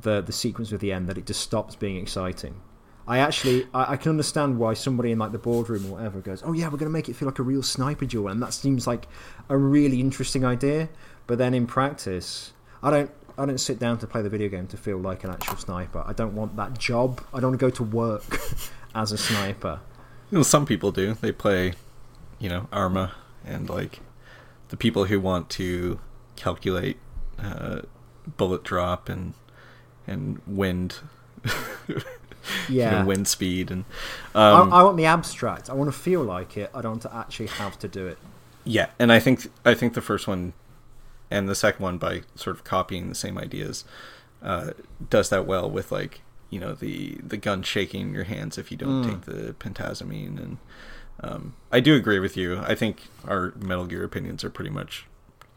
[0.00, 2.60] the the sequence with the end that it just stops being exciting
[3.08, 6.42] I actually I, I, can understand why somebody in like the boardroom or whatever goes,
[6.44, 8.52] "Oh yeah, we're going to make it feel like a real sniper duel," and that
[8.52, 9.08] seems like
[9.48, 10.90] a really interesting idea.
[11.28, 12.52] But then in practice,
[12.82, 15.30] I don't I don't sit down to play the video game to feel like an
[15.30, 16.02] actual sniper.
[16.04, 17.22] I don't want that job.
[17.32, 18.40] I don't want to go to work
[18.96, 19.78] as a sniper.
[20.32, 21.14] You know, some people do.
[21.14, 21.74] They play,
[22.40, 23.12] you know, Arma
[23.44, 24.00] and like
[24.70, 26.00] the people who want to
[26.34, 26.96] calculate
[27.38, 27.82] uh,
[28.36, 29.34] bullet drop and
[30.06, 30.96] and wind
[32.70, 33.84] yeah, wind speed, and
[34.34, 35.68] um, I, I, want the abstract.
[35.68, 36.70] I want to feel like it.
[36.74, 38.16] I don't want to actually have to do it.
[38.64, 40.54] Yeah, and I think I think the first one
[41.30, 43.84] and the second one, by sort of copying the same ideas,
[44.42, 44.70] uh,
[45.10, 48.70] does that well with like you know the the gun shaking in your hands if
[48.70, 49.10] you don't mm.
[49.10, 50.58] take the pentazemin and.
[51.20, 52.58] Um, I do agree with you.
[52.60, 55.04] I think our Metal Gear opinions are pretty much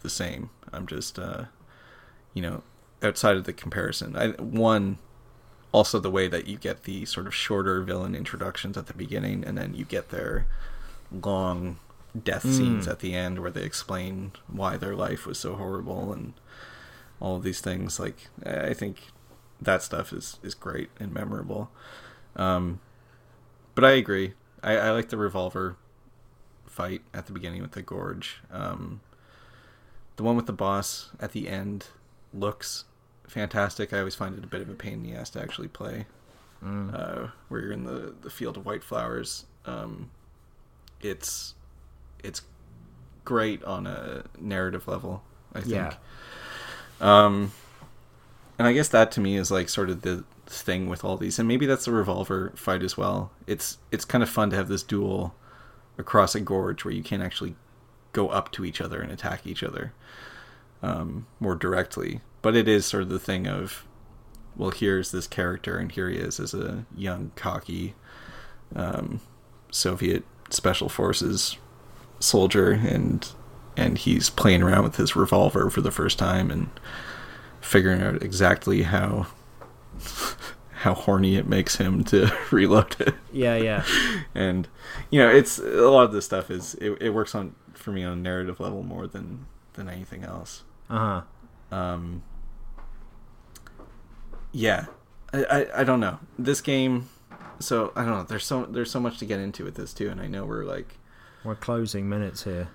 [0.02, 0.50] the same.
[0.74, 1.46] I'm just, uh,
[2.34, 2.64] you know,
[3.04, 4.16] outside of the comparison.
[4.16, 4.98] I, one,
[5.72, 9.44] also the way that you get the sort of shorter villain introductions at the beginning
[9.44, 10.46] and then you get their
[11.12, 11.78] long
[12.24, 12.58] death mm.
[12.58, 16.34] scenes at the end where they explain why their life was so horrible and
[17.20, 19.12] all of these things like i think
[19.62, 21.70] that stuff is is great and memorable
[22.36, 22.80] um,
[23.76, 24.34] but i agree
[24.64, 25.78] I, I like the revolver
[26.66, 29.02] fight at the beginning with the gorge um,
[30.18, 31.88] the one with the boss at the end
[32.34, 32.86] looks
[33.32, 33.94] fantastic.
[33.94, 36.06] I always find it a bit of a pain in the ass to actually play.
[36.64, 36.94] Mm.
[36.94, 39.46] Uh, where you're in the, the field of white flowers.
[39.66, 40.12] Um,
[41.00, 41.56] it's
[42.24, 42.42] it's
[43.26, 45.24] great on a narrative level.
[45.54, 45.74] I think.
[45.74, 45.94] Yeah.
[47.00, 47.52] Um,
[48.58, 51.40] and I guess that to me is like sort of the thing with all these,
[51.40, 53.32] and maybe that's the revolver fight as well.
[53.48, 55.36] It's it's kind of fun to have this duel
[55.98, 57.56] across a gorge where you can't actually
[58.14, 59.94] go up to each other and attack each other
[60.84, 62.22] um, more directly.
[62.42, 63.86] But it is sort of the thing of,
[64.56, 67.94] well, here's this character, and here he is as a young, cocky
[68.76, 69.22] um,
[69.72, 71.58] Soviet special forces
[72.22, 73.28] soldier, and
[73.78, 76.70] and he's playing around with his revolver for the first time and
[77.62, 79.28] figuring out exactly how
[80.82, 83.16] how horny it makes him to reload it.
[83.32, 83.86] Yeah, yeah.
[84.34, 84.68] and
[85.10, 88.04] you know, it's a lot of this stuff is it, it works on for me
[88.04, 90.64] on a narrative level more than than anything else.
[90.90, 91.22] Uh
[91.72, 91.76] huh.
[91.76, 92.24] Um.
[94.52, 94.88] Yeah,
[95.32, 97.10] I, I I don't know this game.
[97.60, 98.24] So I don't know.
[98.24, 100.66] There's so there's so much to get into with this too, and I know we're
[100.66, 100.98] like
[101.44, 102.70] we're closing minutes here.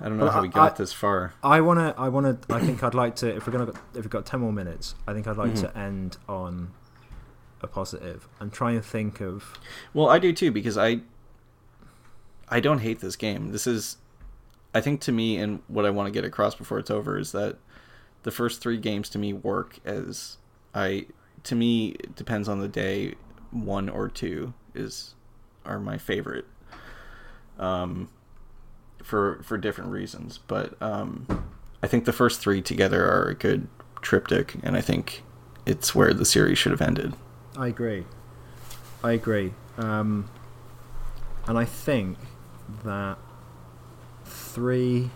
[0.00, 1.34] I don't know how we got I, this far.
[1.42, 3.34] I wanna, I wanna, I think I'd like to.
[3.34, 5.66] If we're gonna, if we've got ten more minutes, I think I'd like mm-hmm.
[5.66, 6.72] to end on
[7.60, 8.28] a positive.
[8.40, 9.58] I'm trying to think of.
[9.92, 11.00] Well, I do too because I,
[12.48, 13.52] I don't hate this game.
[13.52, 13.96] This is,
[14.74, 17.32] I think to me, and what I want to get across before it's over is
[17.32, 17.56] that
[18.24, 20.38] the first three games to me work as
[20.74, 21.06] I.
[21.44, 23.14] To me, it depends on the day.
[23.50, 25.14] One or two is
[25.64, 26.46] are my favorite.
[27.58, 28.08] Um,
[29.04, 30.38] for for different reasons.
[30.38, 31.46] But um,
[31.82, 33.68] I think the first three together are a good
[34.00, 35.22] triptych, and I think
[35.66, 37.14] it's where the series should have ended.
[37.56, 38.04] I agree.
[39.04, 39.52] I agree.
[39.76, 40.28] Um,
[41.46, 42.18] and I think
[42.84, 43.18] that
[44.24, 45.10] three,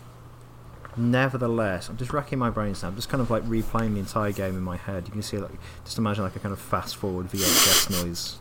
[0.97, 2.91] nevertheless, I'm just racking my brains now.
[2.91, 5.05] I'm just kind of like replaying the entire game in my head.
[5.07, 8.39] You can see, like, just imagine like a kind of fast forward VHS noise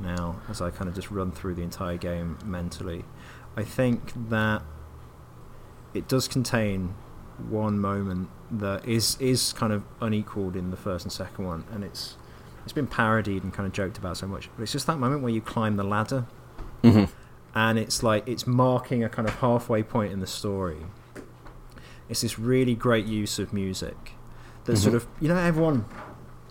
[0.00, 3.04] now as I kind of just run through the entire game mentally.
[3.56, 4.62] I think that
[5.94, 6.94] it does contain
[7.48, 11.84] one moment that is is kind of unequaled in the first and second one, and
[11.84, 12.16] it's
[12.64, 14.48] it's been parodied and kind of joked about so much.
[14.56, 16.26] But it's just that moment where you climb the ladder,
[16.82, 17.04] mm-hmm.
[17.54, 20.78] and it's like it's marking a kind of halfway point in the story.
[22.08, 24.12] It's this really great use of music
[24.64, 24.82] that mm-hmm.
[24.82, 25.84] sort of you know everyone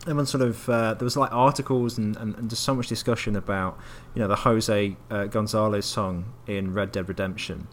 [0.03, 3.35] everyone sort of uh, there was like articles and, and, and, just so much discussion
[3.35, 3.77] about
[4.13, 7.67] you know the Jose uh, Gonzalez song in Red Dead Redemption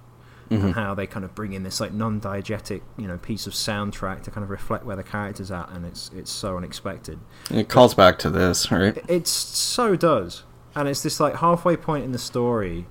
[0.51, 0.67] mm-hmm.
[0.67, 4.23] and how they kind of bring in this like non-diegetic you know piece of soundtrack
[4.23, 7.19] to kind of reflect where the character's at, and it's it's so unexpected.
[7.51, 8.97] It calls but back to this, right?
[8.97, 10.45] It, it so does,
[10.75, 12.87] and it's this like halfway point in the story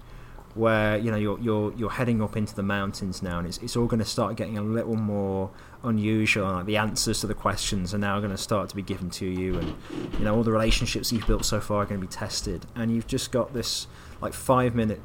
[0.55, 3.75] where you know you're you're you're heading up into the mountains now, and it's it's
[3.75, 5.51] all going to start getting a little more
[5.83, 6.51] unusual.
[6.51, 9.25] Like the answers to the questions are now going to start to be given to
[9.25, 9.75] you, and
[10.17, 12.93] you know all the relationships you've built so far are going to be tested, and
[12.93, 13.87] you've just got this
[14.21, 15.01] like five minute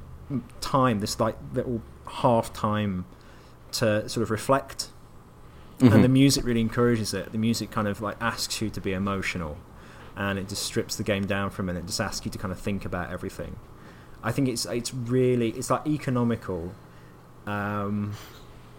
[0.61, 3.05] time, this like little half time
[3.73, 4.89] to sort of reflect.
[5.79, 5.95] Mm-hmm.
[5.95, 7.31] And the music really encourages it.
[7.31, 9.59] The music kind of like asks you to be emotional,
[10.17, 11.87] and it just strips the game down for a minute.
[11.87, 13.57] Just asks you to kind of think about everything.
[14.23, 16.73] I think it's it's really it's like economical,
[17.47, 18.15] um,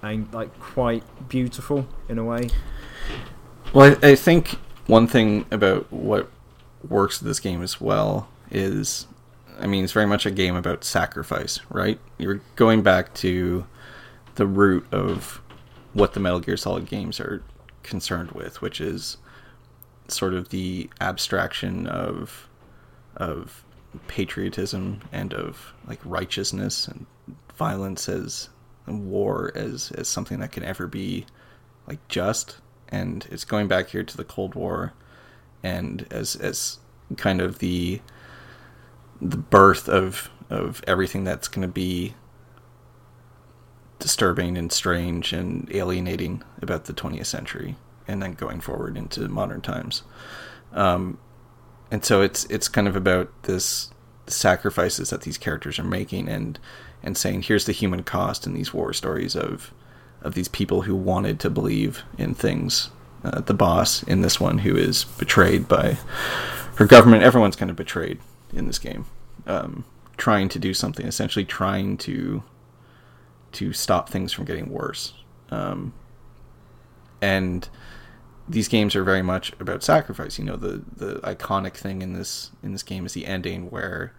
[0.01, 2.49] and like quite beautiful in a way.
[3.73, 6.29] Well, I, think one thing about what
[6.87, 9.05] works this game as well is
[9.59, 11.99] I mean, it's very much a game about sacrifice, right?
[12.17, 13.65] You're going back to
[14.35, 15.41] the root of
[15.93, 17.43] what the Metal Gear Solid games are
[17.83, 19.17] concerned with, which is
[20.07, 22.47] sort of the abstraction of
[23.17, 23.63] of
[24.07, 27.05] patriotism and of like righteousness and
[27.55, 28.49] violence as
[28.89, 31.25] war as as something that can ever be
[31.87, 32.57] like just.
[32.89, 34.93] And it's going back here to the Cold War
[35.63, 36.79] and as as
[37.17, 38.01] kind of the
[39.21, 42.15] the birth of of everything that's going to be
[43.99, 47.75] disturbing and strange and alienating about the 20th century
[48.07, 50.03] and then going forward into modern times.
[50.71, 51.19] Um,
[51.91, 53.91] and so it's it's kind of about this
[54.31, 56.59] sacrifices that these characters are making and
[57.01, 59.73] and saying here's the human cost in these war stories of
[60.21, 62.89] of these people who wanted to believe in things
[63.23, 65.97] uh, the boss in this one who is betrayed by
[66.75, 68.19] her government everyone's kind of betrayed
[68.53, 69.05] in this game,
[69.45, 69.83] um,
[70.17, 72.43] trying to do something, essentially trying to
[73.51, 75.13] to stop things from getting worse.
[75.49, 75.91] Um,
[77.21, 77.67] and
[78.49, 80.39] these games are very much about sacrifice.
[80.39, 84.11] You know, the the iconic thing in this in this game is the ending where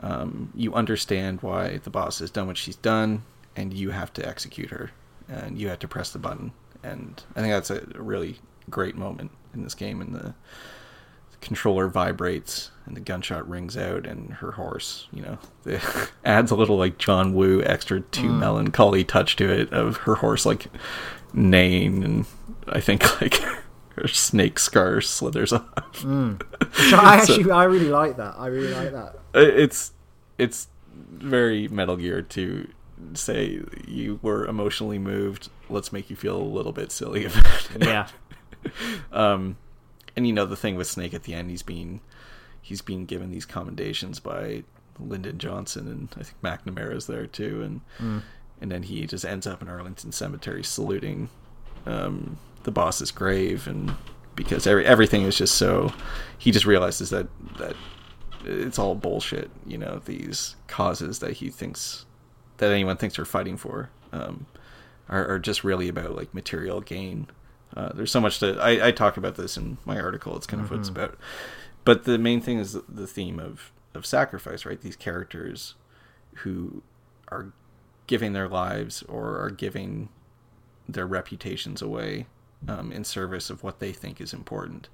[0.00, 3.24] um, you understand why the boss has done what she's done,
[3.56, 4.92] and you have to execute her,
[5.28, 6.52] and you have to press the button.
[6.82, 8.38] And I think that's a really
[8.70, 10.34] great moment in this game, and the
[11.40, 15.38] controller vibrates and the gunshot rings out and her horse, you know,
[16.24, 18.38] adds a little like John Woo extra too mm.
[18.38, 20.66] melancholy touch to it of her horse like
[21.32, 22.26] neighing and
[22.68, 23.40] I think like
[23.96, 26.02] her snake scar slithers off.
[26.02, 26.42] Mm.
[26.92, 28.34] I actually, so, I really like that.
[28.38, 29.16] I really like that.
[29.34, 29.92] It's
[30.38, 30.68] it's
[31.10, 32.68] very Metal Gear to
[33.14, 35.48] say you were emotionally moved.
[35.68, 37.82] Let's make you feel a little bit silly about it.
[37.82, 38.08] Yeah.
[39.12, 39.56] um,
[40.16, 42.00] and you know the thing with Snake at the end, he's being
[42.62, 44.64] he's being given these commendations by
[44.98, 48.22] Lyndon Johnson and I think McNamara's there too, and mm.
[48.60, 51.28] And then he just ends up in Arlington Cemetery saluting
[51.86, 53.94] um, the boss's grave, and
[54.34, 55.92] because every everything is just so,
[56.38, 57.76] he just realizes that that
[58.44, 59.50] it's all bullshit.
[59.66, 62.04] You know these causes that he thinks
[62.58, 64.46] that anyone thinks are fighting for um,
[65.08, 67.26] are, are, just really about like material gain.
[67.74, 70.36] Uh, there's so much that I, I, talk about this in my article.
[70.36, 70.74] It's kind of mm-hmm.
[70.74, 71.00] what it's mm-hmm.
[71.00, 71.18] about.
[71.84, 74.80] But the main thing is the theme of of sacrifice, right?
[74.80, 75.74] These characters
[76.36, 76.82] who
[77.28, 77.52] are
[78.10, 80.08] giving their lives or are giving
[80.88, 82.26] their reputations away
[82.66, 84.88] um, in service of what they think is important.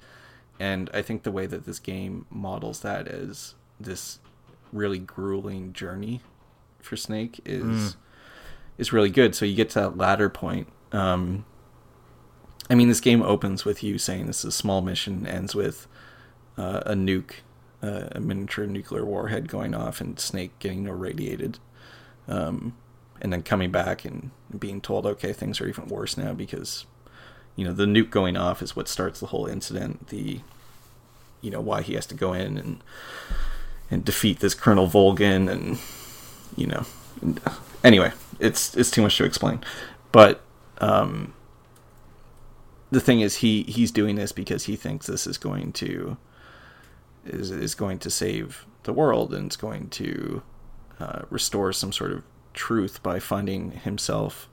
[0.61, 4.19] And I think the way that this game models that as this
[4.71, 6.21] really grueling journey
[6.79, 7.97] for Snake is mm.
[8.77, 9.35] is really good.
[9.35, 10.69] So you get to that latter point.
[10.93, 11.47] Um,
[12.69, 15.89] I mean, this game opens with you saying this is a small mission, ends with
[16.59, 17.37] uh, a nuke,
[17.83, 21.59] uh, a miniature nuclear warhead going off, and Snake getting irradiated.
[22.29, 22.77] Um,
[23.21, 26.87] and then coming back and being told, okay, things are even worse now because,
[27.55, 30.09] you know, the nuke going off is what starts the whole incident.
[30.09, 30.41] The,
[31.41, 32.83] you know, why he has to go in and
[33.91, 35.79] and defeat this Colonel Volgin, and
[36.57, 36.85] you know,
[37.23, 37.41] and,
[37.85, 39.61] anyway, it's it's too much to explain,
[40.13, 40.41] but
[40.79, 41.35] um,
[42.91, 46.17] the thing is, he he's doing this because he thinks this is going to
[47.25, 50.43] is is going to save the world and it's going to
[51.01, 52.23] uh, restore some sort of
[52.57, 54.49] truth by finding himself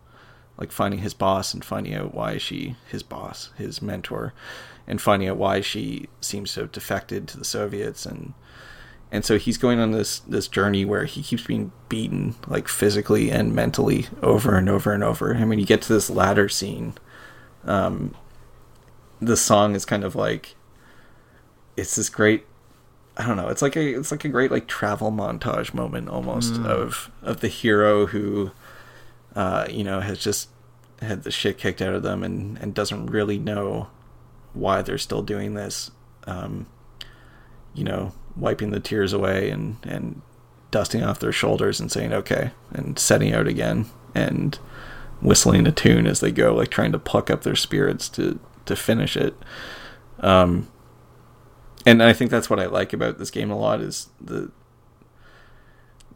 [0.58, 4.34] like finding his boss and finding out why she his boss his mentor
[4.88, 8.06] and finding out why she seems to have defected to the soviets.
[8.06, 8.34] And
[9.12, 13.32] and so he's going on this this journey where he keeps being beaten like physically
[13.32, 15.32] and mentally over and over and over.
[15.32, 16.94] And when you get to this latter scene
[17.66, 18.14] um
[19.22, 20.56] the song is kind of like
[21.78, 22.46] it's this great
[23.16, 23.50] I don't know.
[23.50, 26.66] It's like a it's like a great like travel montage moment almost mm.
[26.66, 28.52] of of the hero who,
[29.36, 30.50] uh, you know, has just
[31.00, 33.88] had the shit kicked out of them and and doesn't really know
[34.54, 35.92] why they're still doing this.
[36.26, 36.68] Um,
[37.74, 40.22] you know, wiping the tears away and and
[40.72, 43.86] dusting off their shoulders and saying okay and setting out again
[44.16, 44.58] and
[45.22, 48.76] whistling a tune as they go, like trying to pluck up their spirits to to
[48.76, 49.36] finish it.
[50.20, 50.68] Um,
[51.86, 54.52] and I think that's what I like about this game a lot is the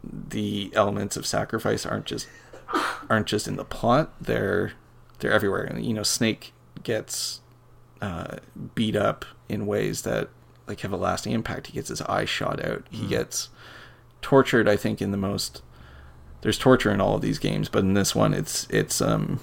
[0.04, 2.28] the elements of sacrifice aren't just
[3.10, 4.12] aren't just in the plot.
[4.20, 4.72] They're
[5.18, 5.64] they're everywhere.
[5.64, 6.52] And you know snake
[6.82, 7.40] gets
[8.00, 8.36] uh,
[8.74, 10.28] beat up in ways that
[10.66, 11.68] like have a lasting impact.
[11.68, 12.84] He gets his eye shot out.
[12.90, 12.94] Mm.
[12.94, 13.48] he gets
[14.20, 15.62] tortured i think in the most
[16.40, 19.40] there's torture in all of these games but in this one it's it's um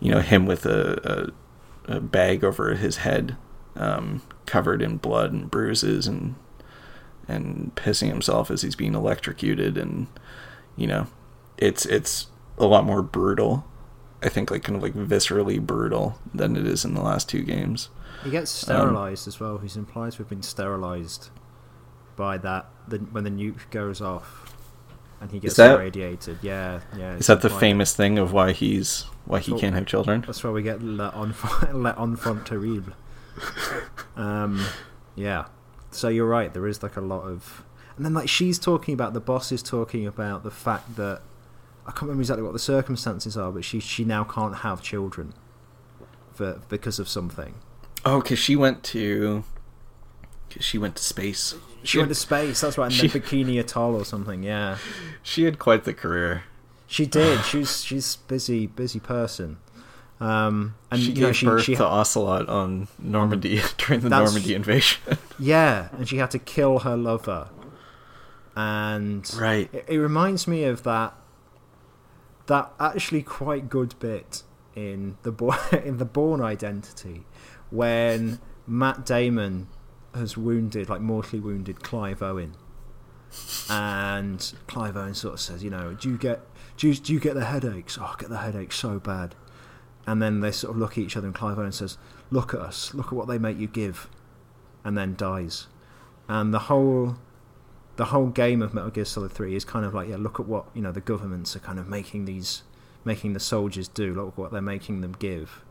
[0.00, 1.32] you know him with a,
[1.88, 3.36] a, a bag over his head
[3.76, 6.34] um, covered in blood and bruises and
[7.26, 10.06] and pissing himself as he's being electrocuted and
[10.76, 11.06] you know
[11.56, 12.26] it's it's
[12.58, 13.64] a lot more brutal.
[14.22, 17.42] I think like kind of like viscerally brutal than it is in the last two
[17.42, 17.90] games.
[18.22, 19.58] He gets sterilized um, as well.
[19.58, 21.30] He's implied to have been sterilized
[22.16, 24.54] by that the, when the nuke goes off
[25.20, 26.38] and he gets that, irradiated.
[26.42, 30.22] Yeah yeah is that the famous thing of why he's why he can't have children?
[30.26, 32.94] that's why we get le enfant, le enfant terrible
[34.16, 34.64] um,
[35.14, 35.46] yeah.
[35.90, 36.52] So you're right.
[36.52, 37.64] There is like a lot of,
[37.96, 41.22] and then like she's talking about the boss is talking about the fact that
[41.86, 45.34] I can't remember exactly what the circumstances are, but she she now can't have children
[46.32, 47.54] for because of something.
[48.04, 49.44] Oh, because she went to.
[50.60, 51.54] She went to space.
[51.82, 52.60] She, she went to space.
[52.60, 52.86] That's right.
[52.86, 54.42] And she, Bikini Atoll or something.
[54.42, 54.78] Yeah.
[55.22, 56.44] She had quite the career.
[56.86, 57.44] She did.
[57.44, 59.58] she's she's busy busy person.
[60.20, 64.08] Um, and she you know, gave she, birth she, to Ocelot on Normandy during the
[64.08, 65.00] Normandy invasion.
[65.38, 67.50] yeah, and she had to kill her lover.
[68.56, 71.14] And right, it, it, reminds me of that
[72.46, 74.44] that actually quite good bit
[74.76, 77.26] in the in the Bourne Identity
[77.70, 79.66] when Matt Damon
[80.14, 82.54] has wounded, like mortally wounded, Clive Owen,
[83.68, 86.42] and Clive Owen sort of says, you know, do you get
[86.76, 87.98] do you, do you get the headaches?
[88.00, 89.34] Oh, I get the headaches so bad
[90.06, 91.96] and then they sort of look at each other, and Clive Owen says,
[92.30, 92.94] "Look at us!
[92.94, 94.08] Look at what they make you give,"
[94.84, 95.66] and then dies.
[96.28, 97.16] And the whole
[97.96, 100.46] the whole game of Metal Gear Solid Three is kind of like, yeah, look at
[100.46, 102.62] what you know the governments are kind of making these
[103.04, 104.14] making the soldiers do.
[104.14, 105.62] Look what they're making them give.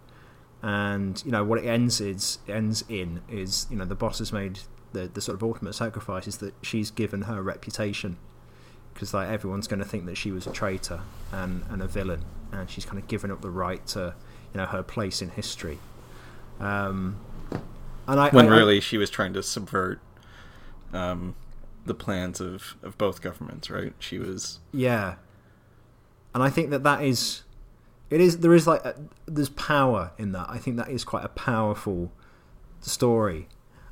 [0.62, 4.32] and you know what it ends is ends in is you know the boss has
[4.32, 4.60] made
[4.94, 8.18] the the sort of ultimate sacrifice is that she's given her reputation
[8.94, 12.24] because like everyone's going to think that she was a traitor and and a villain,
[12.52, 14.16] and she's kind of given up the right to
[14.54, 15.80] you know her place in history.
[16.60, 17.18] Um,
[18.08, 20.00] and I, when I, really I, she was trying to subvert
[20.94, 21.36] um,
[21.86, 23.94] the plans of, of both governments, right?
[24.00, 25.16] She was yeah,
[26.34, 27.44] and I think that that is
[28.10, 30.48] it is there is like a, there's power in that.
[30.50, 32.12] I think that is quite a powerful
[32.80, 33.48] story,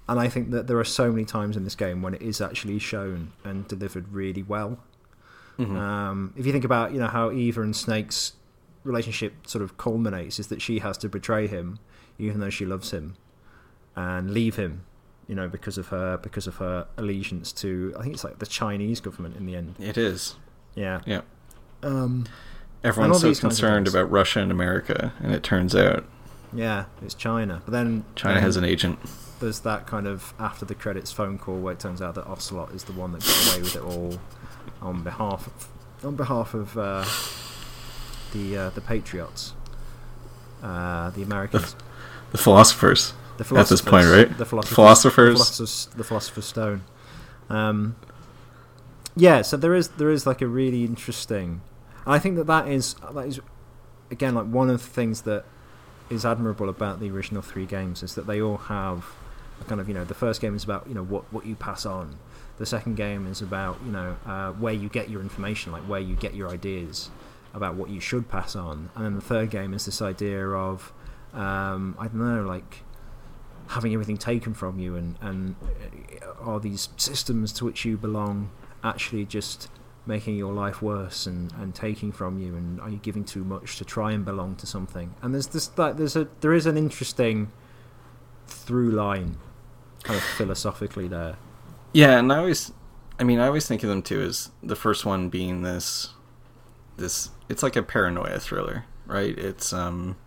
[0.07, 2.41] and I think that there are so many times in this game when it is
[2.41, 4.79] actually shown and delivered really well.
[5.61, 5.77] Mm-hmm.
[5.77, 8.33] Um, if you think about you know how Eva and Snake's
[8.83, 11.77] relationship sort of culminates is that she has to betray him
[12.17, 13.15] even though she loves him
[13.95, 14.83] and leave him
[15.27, 18.45] you know because of her because of her allegiance to I think it's like the
[18.45, 19.75] Chinese government in the end.
[19.79, 20.35] It is.
[20.75, 21.01] Yeah.
[21.05, 21.21] Yeah.
[21.83, 22.25] Um,
[22.83, 26.03] Everyone's so concerned about Russia and America, and it turns out.
[26.53, 27.61] Yeah, it's China.
[27.63, 28.99] But then China has an agent.
[29.39, 32.71] There's that kind of after the credits phone call where it turns out that Ocelot
[32.71, 34.19] is the one that got away with it all
[34.81, 37.05] on behalf of, on behalf of uh,
[38.33, 39.53] the uh, the patriots,
[40.63, 41.83] uh, the Americans, the,
[42.33, 43.13] the philosophers.
[43.37, 43.79] The philosophers.
[43.79, 44.37] At this point, right?
[44.37, 44.75] The philosophers.
[44.75, 45.33] Philosophers.
[45.33, 46.83] The philosophers, the philosopher's stone.
[47.49, 47.95] Um,
[49.15, 51.61] yeah, so there is there is like a really interesting.
[52.05, 53.39] I think that that is that is
[54.09, 55.45] again like one of the things that
[56.09, 59.05] is admirable about the original three games is that they all have
[59.67, 61.85] kind of you know the first game is about you know what what you pass
[61.85, 62.17] on
[62.57, 65.99] the second game is about you know uh, where you get your information, like where
[65.99, 67.09] you get your ideas
[67.53, 70.93] about what you should pass on, and then the third game is this idea of
[71.33, 72.83] um, I don't know, like
[73.67, 75.55] having everything taken from you, and and
[76.21, 78.51] uh, are these systems to which you belong
[78.83, 79.69] actually just
[80.05, 82.55] making your life worse and, and taking from you?
[82.55, 85.15] And are you giving too much to try and belong to something?
[85.21, 87.51] And there's this like there's a there is an interesting
[88.47, 89.37] through line
[90.03, 91.37] kind of philosophically there
[91.93, 92.71] yeah, and I always,
[93.19, 96.13] I mean, I always think of them too as the first one being this,
[96.97, 97.29] this.
[97.49, 99.37] It's like a paranoia thriller, right?
[99.37, 100.17] It's um,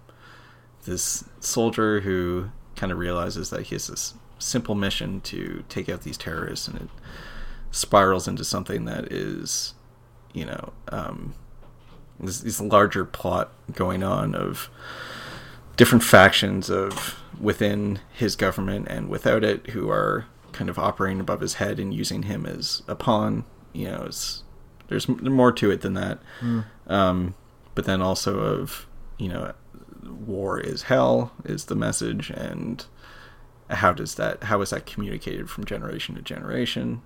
[0.84, 6.02] this soldier who kind of realizes that he has this simple mission to take out
[6.02, 6.88] these terrorists, and it
[7.70, 9.74] spirals into something that is,
[10.32, 11.34] you know, um,
[12.20, 14.68] this, this larger plot going on of
[15.76, 21.40] different factions of within his government and without it who are kind of operating above
[21.40, 23.44] his head and using him as a pawn.
[23.74, 24.42] You know, it's,
[24.88, 26.20] there's more to it than that.
[26.40, 26.64] Mm.
[26.86, 27.34] Um,
[27.74, 28.86] but then also of
[29.18, 29.52] you know,
[30.02, 32.84] war is hell is the message, and
[33.70, 37.02] how does that how is that communicated from generation to generation,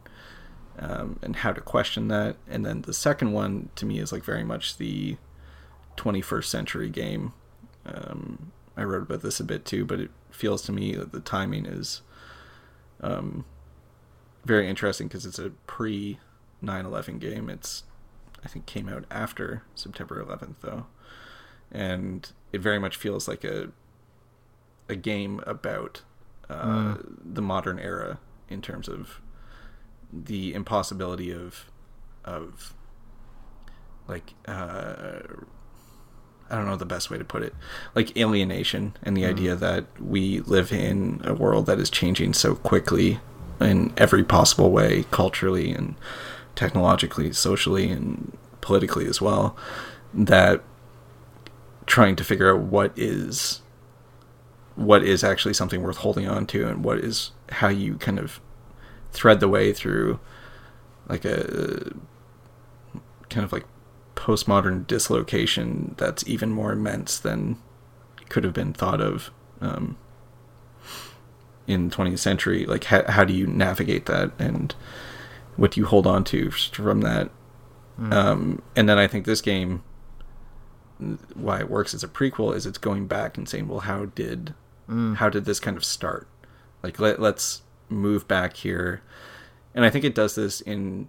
[0.78, 2.36] um, and how to question that.
[2.48, 5.16] And then the second one to me is like very much the
[5.96, 7.32] 21st century game.
[7.84, 11.20] Um, I wrote about this a bit too, but it feels to me that the
[11.20, 12.02] timing is
[13.00, 13.44] um,
[14.44, 16.18] very interesting because it's a pre
[16.62, 17.48] 9/11 game.
[17.48, 17.84] It's
[18.44, 20.86] I think came out after September 11th though,
[21.70, 23.70] and it very much feels like a
[24.88, 26.02] a game about
[26.48, 27.16] uh, mm.
[27.22, 28.18] the modern era
[28.48, 29.20] in terms of
[30.12, 31.70] the impossibility of
[32.24, 32.74] of
[34.06, 35.20] like uh,
[36.50, 37.54] I don't know the best way to put it,
[37.94, 39.30] like alienation and the mm.
[39.30, 43.20] idea that we live in a world that is changing so quickly
[43.60, 45.94] in every possible way, culturally and
[46.54, 49.56] technologically, socially and politically as well,
[50.14, 50.62] that
[51.86, 53.62] trying to figure out what is
[54.74, 58.40] what is actually something worth holding on to and what is how you kind of
[59.10, 60.20] thread the way through
[61.08, 61.92] like a
[63.28, 63.64] kind of like
[64.18, 67.56] postmodern dislocation that's even more immense than
[68.28, 69.96] could have been thought of um,
[71.68, 72.66] in the 20th century.
[72.66, 74.74] Like, how, how do you navigate that and
[75.56, 77.30] what do you hold on to from that?
[77.98, 78.12] Mm.
[78.12, 79.84] Um, and then I think this game,
[81.34, 84.54] why it works as a prequel, is it's going back and saying, well, how did
[84.88, 85.16] mm.
[85.16, 86.28] how did this kind of start?
[86.82, 89.02] Like, let let's move back here,
[89.74, 91.08] and I think it does this in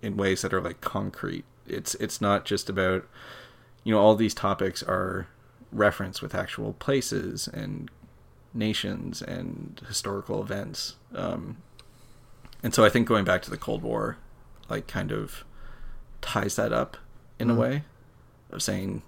[0.00, 3.06] in ways that are like concrete it's it's not just about
[3.84, 5.26] you know all these topics are
[5.72, 7.90] referenced with actual places and
[8.52, 11.58] nations and historical events um,
[12.62, 14.16] and so i think going back to the cold war
[14.68, 15.44] like kind of
[16.20, 16.96] ties that up
[17.38, 17.52] in mm.
[17.52, 17.82] a way
[18.50, 19.02] of saying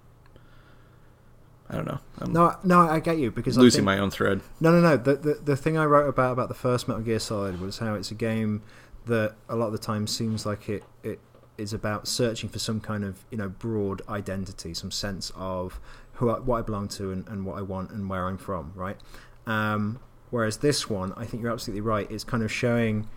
[1.73, 2.01] I don't know.
[2.19, 4.43] I'm no, no, I get you because losing think, my own thread.
[4.61, 4.99] No, no, no.
[4.99, 7.95] The, the the thing I wrote about about the first Metal Gear Solid was how
[7.95, 8.63] it's a game
[9.07, 11.19] that a lot of the time seems like it it
[11.63, 15.81] is about searching for some kind of you know broad identity, some sense of
[16.15, 18.73] who I, what I belong to and, and what I want and where I'm from,
[18.75, 18.97] right?
[19.47, 20.01] Um,
[20.31, 22.11] whereas this one, I think you're absolutely right.
[22.11, 23.09] It's kind of showing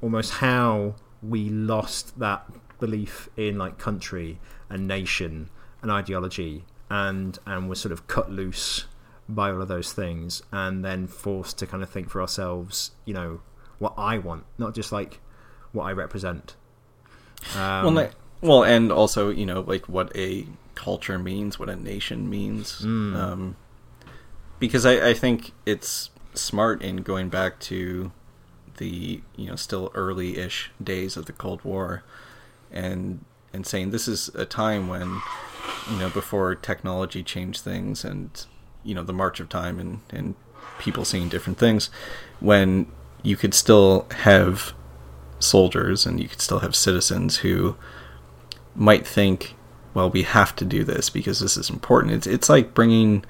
[0.00, 2.46] almost how we lost that
[2.78, 4.38] belief in like country
[4.68, 5.50] and nation
[5.82, 8.86] and ideology, and and we're sort of cut loose
[9.28, 13.14] by all of those things, and then forced to kind of think for ourselves, you
[13.14, 13.40] know,
[13.78, 15.20] what I want, not just like
[15.72, 16.54] what I represent.
[17.54, 21.76] Um, well, like, well, and also you know like what a culture means, what a
[21.76, 22.82] nation means.
[22.82, 23.16] Mm.
[23.16, 23.56] Um,
[24.58, 28.12] because I, I think it's smart in going back to
[28.76, 32.02] the you know still early-ish days of the Cold War,
[32.70, 35.20] and and saying this is a time when
[35.90, 38.46] you know before technology changed things and
[38.84, 40.34] you know the march of time and and
[40.78, 41.90] people seeing different things,
[42.40, 42.86] when
[43.22, 44.74] you could still have
[45.38, 47.76] soldiers and you could still have citizens who
[48.74, 49.54] might think,
[49.94, 52.12] well, we have to do this because this is important.
[52.12, 53.24] It's it's like bringing,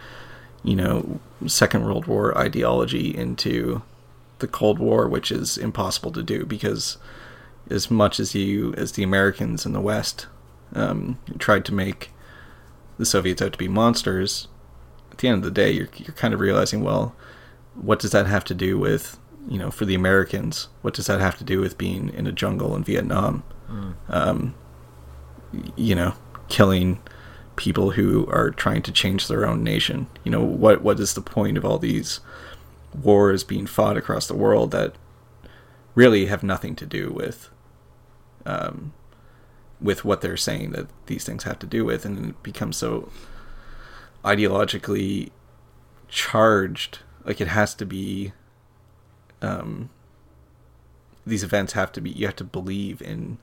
[0.62, 3.82] you know, Second World War ideology into
[4.38, 6.98] the Cold War, which is impossible to do because
[7.70, 10.26] as much as you as the Americans in the West
[10.74, 12.10] um, tried to make
[12.98, 14.48] the Soviets out to be monsters,
[15.12, 17.14] at the end of the day, you're you're kind of realizing, well,
[17.74, 19.18] what does that have to do with
[19.48, 22.32] you know, for the Americans, what does that have to do with being in a
[22.32, 23.44] jungle in Vietnam?
[23.70, 23.94] Mm.
[24.08, 24.54] Um,
[25.76, 26.14] you know,
[26.48, 27.00] killing
[27.56, 30.06] people who are trying to change their own nation.
[30.24, 32.20] You know, what what is the point of all these
[33.02, 34.94] wars being fought across the world that
[35.94, 37.50] really have nothing to do with
[38.44, 38.92] um,
[39.80, 43.10] with what they're saying that these things have to do with, and it becomes so
[44.24, 45.30] ideologically
[46.08, 47.00] charged.
[47.24, 48.32] Like it has to be
[49.42, 49.90] um,
[51.26, 53.38] these events have to be you have to believe in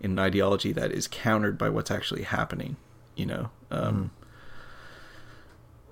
[0.00, 2.76] in an ideology that is countered by what's actually happening
[3.16, 3.50] you know?
[3.70, 4.10] Um,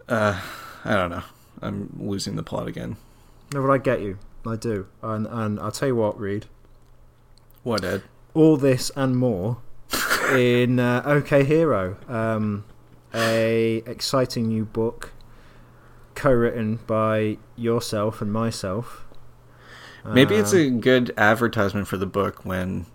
[0.08, 0.14] mm.
[0.14, 0.40] uh,
[0.84, 1.22] i don't know.
[1.60, 2.96] I'm losing the plot again.
[3.52, 4.18] No but i get you.
[4.46, 4.88] I do.
[5.02, 6.46] And and i'll tell you what Reid.
[7.62, 8.02] What ed?
[8.34, 9.58] All this and more
[10.32, 12.64] in uh, ok hero um,
[13.14, 15.12] a exciting new book
[16.14, 19.01] co-written by yourself and myself
[20.04, 22.86] Maybe it's a um, good advertisement for the book when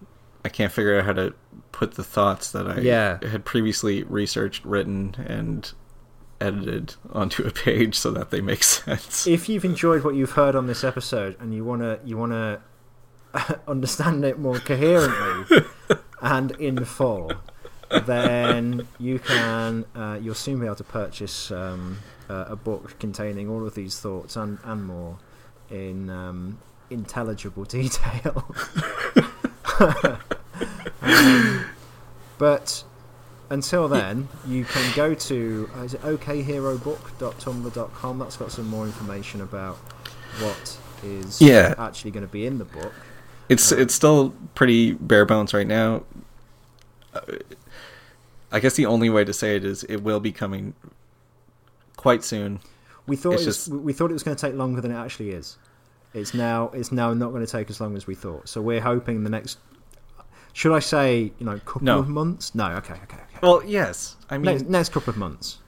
[0.44, 1.34] I can't figure out how to
[1.72, 3.20] put the thoughts that I yeah.
[3.26, 5.72] had previously researched, written, and
[6.40, 9.28] edited onto a page so that they make sense.
[9.28, 12.62] If you've enjoyed what you've heard on this episode and you wanna you wanna
[13.68, 15.66] understand it more coherently
[16.22, 17.32] and in full,
[18.06, 22.00] then you can uh, you'll soon be able to purchase um,
[22.30, 25.18] uh, a book containing all of these thoughts and and more
[25.70, 26.60] in um,
[26.90, 28.56] intelligible detail.
[31.02, 31.66] um,
[32.38, 32.84] but
[33.50, 38.20] until then, you can go to uh, is it okherobook.tumblr.com.
[38.20, 39.76] That's got some more information about
[40.40, 41.74] what is yeah.
[41.78, 42.94] actually going to be in the book.
[43.50, 46.04] It's um, it's still pretty bare bones right now.
[47.14, 47.22] Uh,
[48.52, 50.74] I guess the only way to say it is it will be coming
[51.96, 52.60] quite soon.
[53.06, 53.68] We thought it was, just...
[53.70, 55.58] we thought it was going to take longer than it actually is.
[56.14, 58.50] It's now it's now not going to take as long as we thought.
[58.50, 59.60] So we're hoping the next.
[60.54, 62.00] Should I say you know couple no.
[62.00, 62.56] of months?
[62.56, 62.68] No.
[62.68, 62.94] Okay.
[62.94, 63.18] Okay.
[63.18, 63.40] Okay.
[63.42, 64.16] Well, yes.
[64.30, 65.60] I mean next, next couple of months.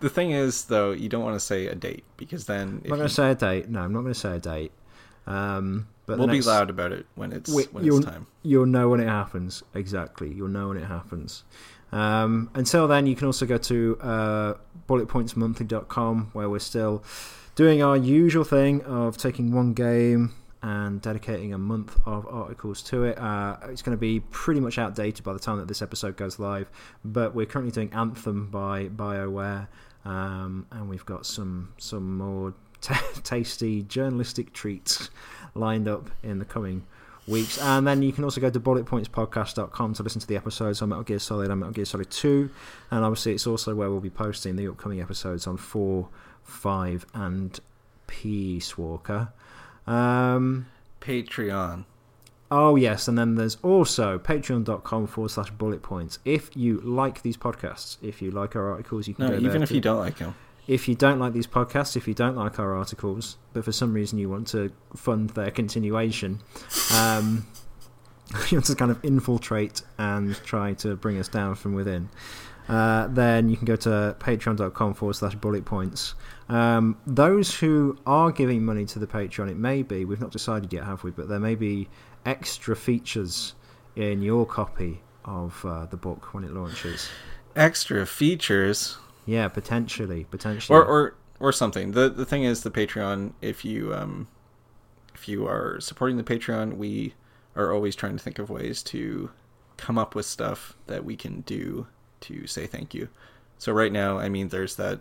[0.00, 2.96] The thing is, though, you don't want to say a date because then I'm not
[2.96, 3.68] going to say a date.
[3.68, 4.72] No, I'm not going to say a date.
[5.28, 8.26] Um, but we'll next, be loud about it when it's we, when it's time.
[8.42, 9.62] You'll know when it happens.
[9.74, 10.32] Exactly.
[10.32, 11.44] You'll know when it happens.
[11.92, 14.54] Um, until then, you can also go to uh,
[14.88, 17.04] bulletpointsmonthly.com where we're still
[17.54, 23.04] doing our usual thing of taking one game and dedicating a month of articles to
[23.04, 23.18] it.
[23.18, 26.38] Uh, it's going to be pretty much outdated by the time that this episode goes
[26.38, 26.70] live,
[27.04, 29.66] but we're currently doing Anthem by BioWare,
[30.04, 35.10] um, and we've got some some more t- tasty journalistic treats
[35.54, 36.86] lined up in the coming
[37.26, 37.58] weeks.
[37.58, 41.04] And then you can also go to bulletpointspodcast.com to listen to the episodes on Metal
[41.04, 42.50] Gear Solid and Metal Gear Solid 2.
[42.90, 46.08] And obviously, it's also where we'll be posting the upcoming episodes on 4
[46.44, 47.58] 5 and
[48.06, 49.32] Peace Walker.
[49.86, 50.66] Um,
[51.00, 51.84] Patreon.
[52.50, 53.08] Oh, yes.
[53.08, 56.18] And then there's also patreon.com forward slash bullet points.
[56.26, 59.70] If you like these podcasts, if you like our articles, you can no, even if
[59.70, 60.34] you don't like them.
[60.68, 63.94] If you don't like these podcasts, if you don't like our articles, but for some
[63.94, 66.40] reason you want to fund their continuation,
[66.94, 67.46] um,
[68.50, 72.10] you want to kind of infiltrate and try to bring us down from within,
[72.68, 76.14] uh, then you can go to patreon.com forward slash bullet points.
[76.48, 80.72] Um, those who are giving money to the Patreon, it may be, we've not decided
[80.72, 81.10] yet, have we?
[81.10, 81.88] But there may be
[82.24, 83.54] extra features
[83.96, 87.08] in your copy of uh, the book when it launches.
[87.56, 88.96] Extra features?
[89.26, 90.76] Yeah, potentially, potentially.
[90.76, 91.92] or or or something.
[91.92, 93.34] The the thing is, the Patreon.
[93.40, 94.28] If you um,
[95.14, 97.14] if you are supporting the Patreon, we
[97.54, 99.30] are always trying to think of ways to
[99.76, 101.86] come up with stuff that we can do
[102.22, 103.08] to say thank you.
[103.58, 105.00] So right now, I mean, there's that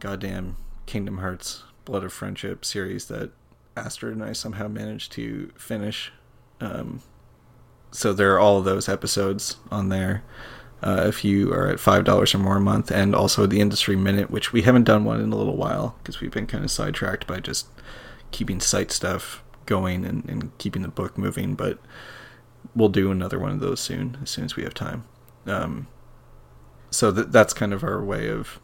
[0.00, 0.56] goddamn
[0.86, 3.30] Kingdom Hearts Blood of Friendship series that
[3.76, 6.12] Astrid and I somehow managed to finish.
[6.60, 7.02] Um,
[7.90, 10.22] so there are all those episodes on there.
[10.82, 13.96] Uh, if you are at five dollars or more a month, and also the Industry
[13.96, 16.70] Minute, which we haven't done one in a little while because we've been kind of
[16.70, 17.66] sidetracked by just
[18.30, 21.54] keeping site stuff going and, and keeping the book moving.
[21.54, 21.78] But
[22.74, 25.04] we'll do another one of those soon, as soon as we have time.
[25.46, 25.86] Um,
[26.90, 28.60] so th- that's kind of our way of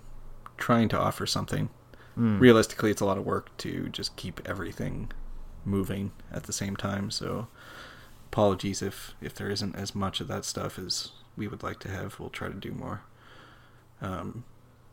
[0.57, 1.71] trying to offer something.
[2.19, 2.41] Mm.
[2.41, 5.11] Realistically, it's a lot of work to just keep everything
[5.65, 7.11] moving at the same time.
[7.11, 7.49] So
[8.31, 11.89] apologies if if there isn't as much of that stuff as we would like to
[11.89, 12.19] have.
[12.19, 13.03] We'll try to do more.
[14.01, 14.45] Um,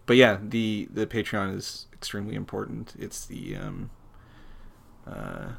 [0.06, 2.94] but yeah, the the Patreon is extremely important.
[2.98, 3.90] It's the um,
[5.06, 5.50] uh,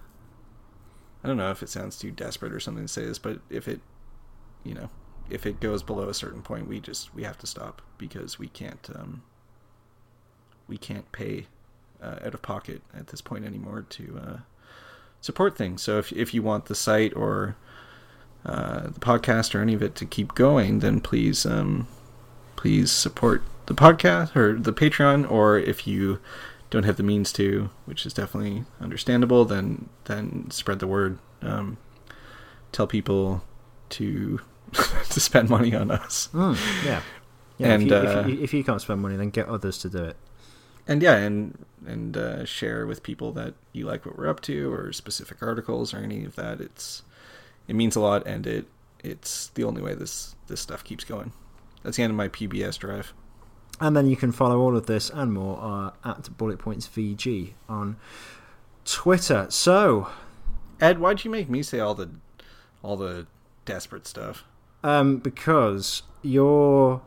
[1.22, 3.68] I don't know if it sounds too desperate or something to say this, but if
[3.68, 3.80] it,
[4.64, 4.88] you know,
[5.30, 8.48] if it goes below a certain point, we just we have to stop because we
[8.48, 9.22] can't um,
[10.68, 11.46] we can't pay
[12.02, 14.36] uh, out of pocket at this point anymore to uh,
[15.20, 15.82] support things.
[15.82, 17.56] So if if you want the site or
[18.44, 21.86] uh, the podcast or any of it to keep going, then please um,
[22.56, 25.30] please support the podcast or the Patreon.
[25.30, 26.20] Or if you
[26.70, 31.18] don't have the means to, which is definitely understandable, then then spread the word.
[31.42, 31.78] Um,
[32.72, 33.42] tell people
[33.90, 34.40] to
[35.10, 36.28] to spend money on us.
[36.32, 37.02] Mm, yeah.
[37.58, 39.78] Yeah, And, if, you, uh, if, you, if you can't spend money, then get others
[39.78, 40.16] to do it.
[40.88, 44.72] and yeah, and and uh, share with people that you like what we're up to,
[44.72, 46.60] or specific articles, or any of that.
[46.60, 47.02] It's
[47.68, 48.66] it means a lot, and it
[49.02, 51.32] it's the only way this this stuff keeps going.
[51.82, 53.12] That's the end of my PBS drive.
[53.80, 57.54] And then you can follow all of this and more uh, at Bullet Points VG
[57.66, 57.96] on
[58.84, 59.46] Twitter.
[59.48, 60.08] So,
[60.80, 62.10] Ed, why'd you make me say all the
[62.82, 63.26] all the
[63.64, 64.44] desperate stuff?
[64.82, 67.02] Um, because your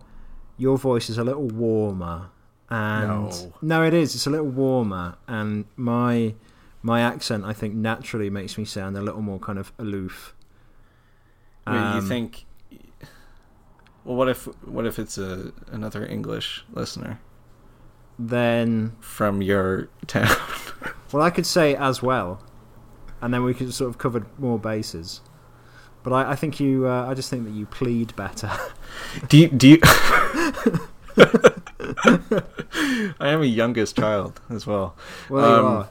[0.57, 2.29] your voice is a little warmer,
[2.69, 3.53] and No.
[3.61, 4.15] no, it is.
[4.15, 6.35] It's a little warmer, and my
[6.81, 10.33] my accent, I think, naturally makes me sound a little more kind of aloof.
[11.65, 12.45] Wait, you Um, think?
[14.03, 17.19] Well, what if what if it's a another English listener
[18.19, 20.27] Then, from your town?
[21.11, 22.43] well, I could say as well,
[23.21, 25.21] and then we could sort of cover more bases.
[26.03, 28.51] But I, I think you, uh, I just think that you plead better.
[29.29, 29.79] do you, do you?
[33.19, 34.95] I am a youngest child as well.
[35.29, 35.89] well, you Um, are.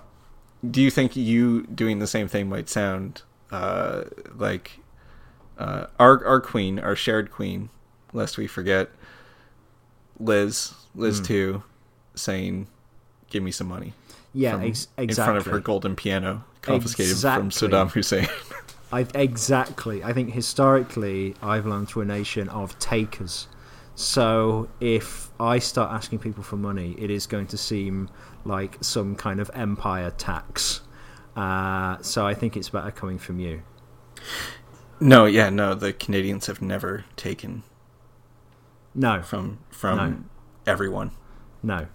[0.70, 4.04] Do you think you doing the same thing might sound uh,
[4.36, 4.78] like
[5.58, 7.68] uh, our our queen, our shared queen,
[8.12, 8.90] lest we forget,
[10.20, 11.24] Liz, Liz Hmm.
[11.24, 11.62] too,
[12.14, 12.68] saying,
[13.28, 13.94] "Give me some money."
[14.32, 18.28] Yeah, from- ex- in front of her golden piano, confiscated from Saddam Hussein.
[18.92, 20.04] I, exactly.
[20.04, 23.48] I think historically, I've belong to a nation of takers.
[23.94, 28.08] So if I start asking people for money, it is going to seem
[28.44, 30.80] like some kind of empire tax.
[31.36, 33.62] Uh, so I think it's better coming from you.
[35.00, 35.74] no, yeah, no.
[35.74, 37.62] The Canadians have never taken
[38.94, 40.16] No, from from No.
[40.66, 41.10] everyone.
[41.62, 41.86] no.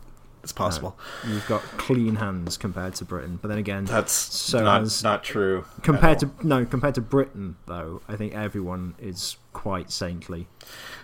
[0.48, 0.98] It's possible.
[1.28, 3.38] You've got clean hands compared to Britain.
[3.42, 5.66] But then again, That's So not has- not true.
[5.82, 10.48] compared to no, compared to Britain though, I think everyone is quite saintly.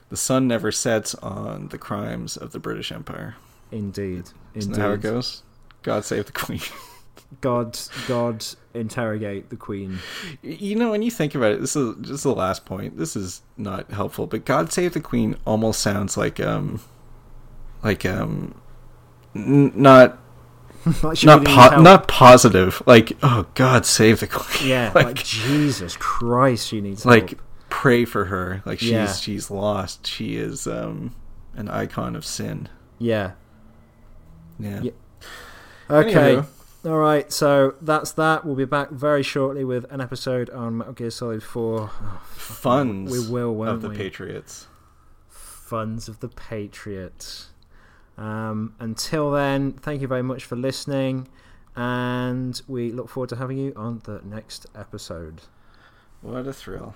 [0.10, 3.36] the sun never sets on the crimes of the British Empire.
[3.72, 4.76] Indeed, Isn't indeed.
[4.76, 5.44] that how it goes?
[5.82, 6.62] God save the Queen.
[7.42, 10.00] God, God, interrogate the Queen.
[10.44, 12.98] You know, when you think about it, this is just the last point.
[12.98, 16.80] This is not helpful, but "God Save the Queen" almost sounds like um,
[17.84, 18.54] like um,
[19.36, 20.20] n- not
[21.04, 22.82] like not po- not positive.
[22.86, 24.70] Like, oh God, save the Queen.
[24.70, 27.08] Yeah, like, like Jesus Christ, she needs to.
[27.08, 27.42] like help.
[27.70, 28.62] pray for her.
[28.66, 29.12] Like she's Yeah.
[29.14, 30.06] she's lost.
[30.08, 31.16] She is um
[31.56, 32.68] an icon of sin.
[33.00, 33.32] Yeah.
[34.60, 34.82] Yeah.
[34.82, 34.92] Yeah.
[35.90, 36.36] Okay.
[36.36, 36.46] Anywho.
[36.86, 37.32] All right.
[37.32, 38.46] So that's that.
[38.46, 41.92] We'll be back very shortly with an episode on Metal Gear Solid Four.
[41.94, 43.96] Oh, Funds We will, of the we?
[43.96, 44.68] Patriots.
[45.30, 47.50] Funds of the Patriots.
[48.18, 51.28] Um, until then, thank you very much for listening,
[51.76, 55.42] and we look forward to having you on the next episode.
[56.22, 56.96] What a thrill!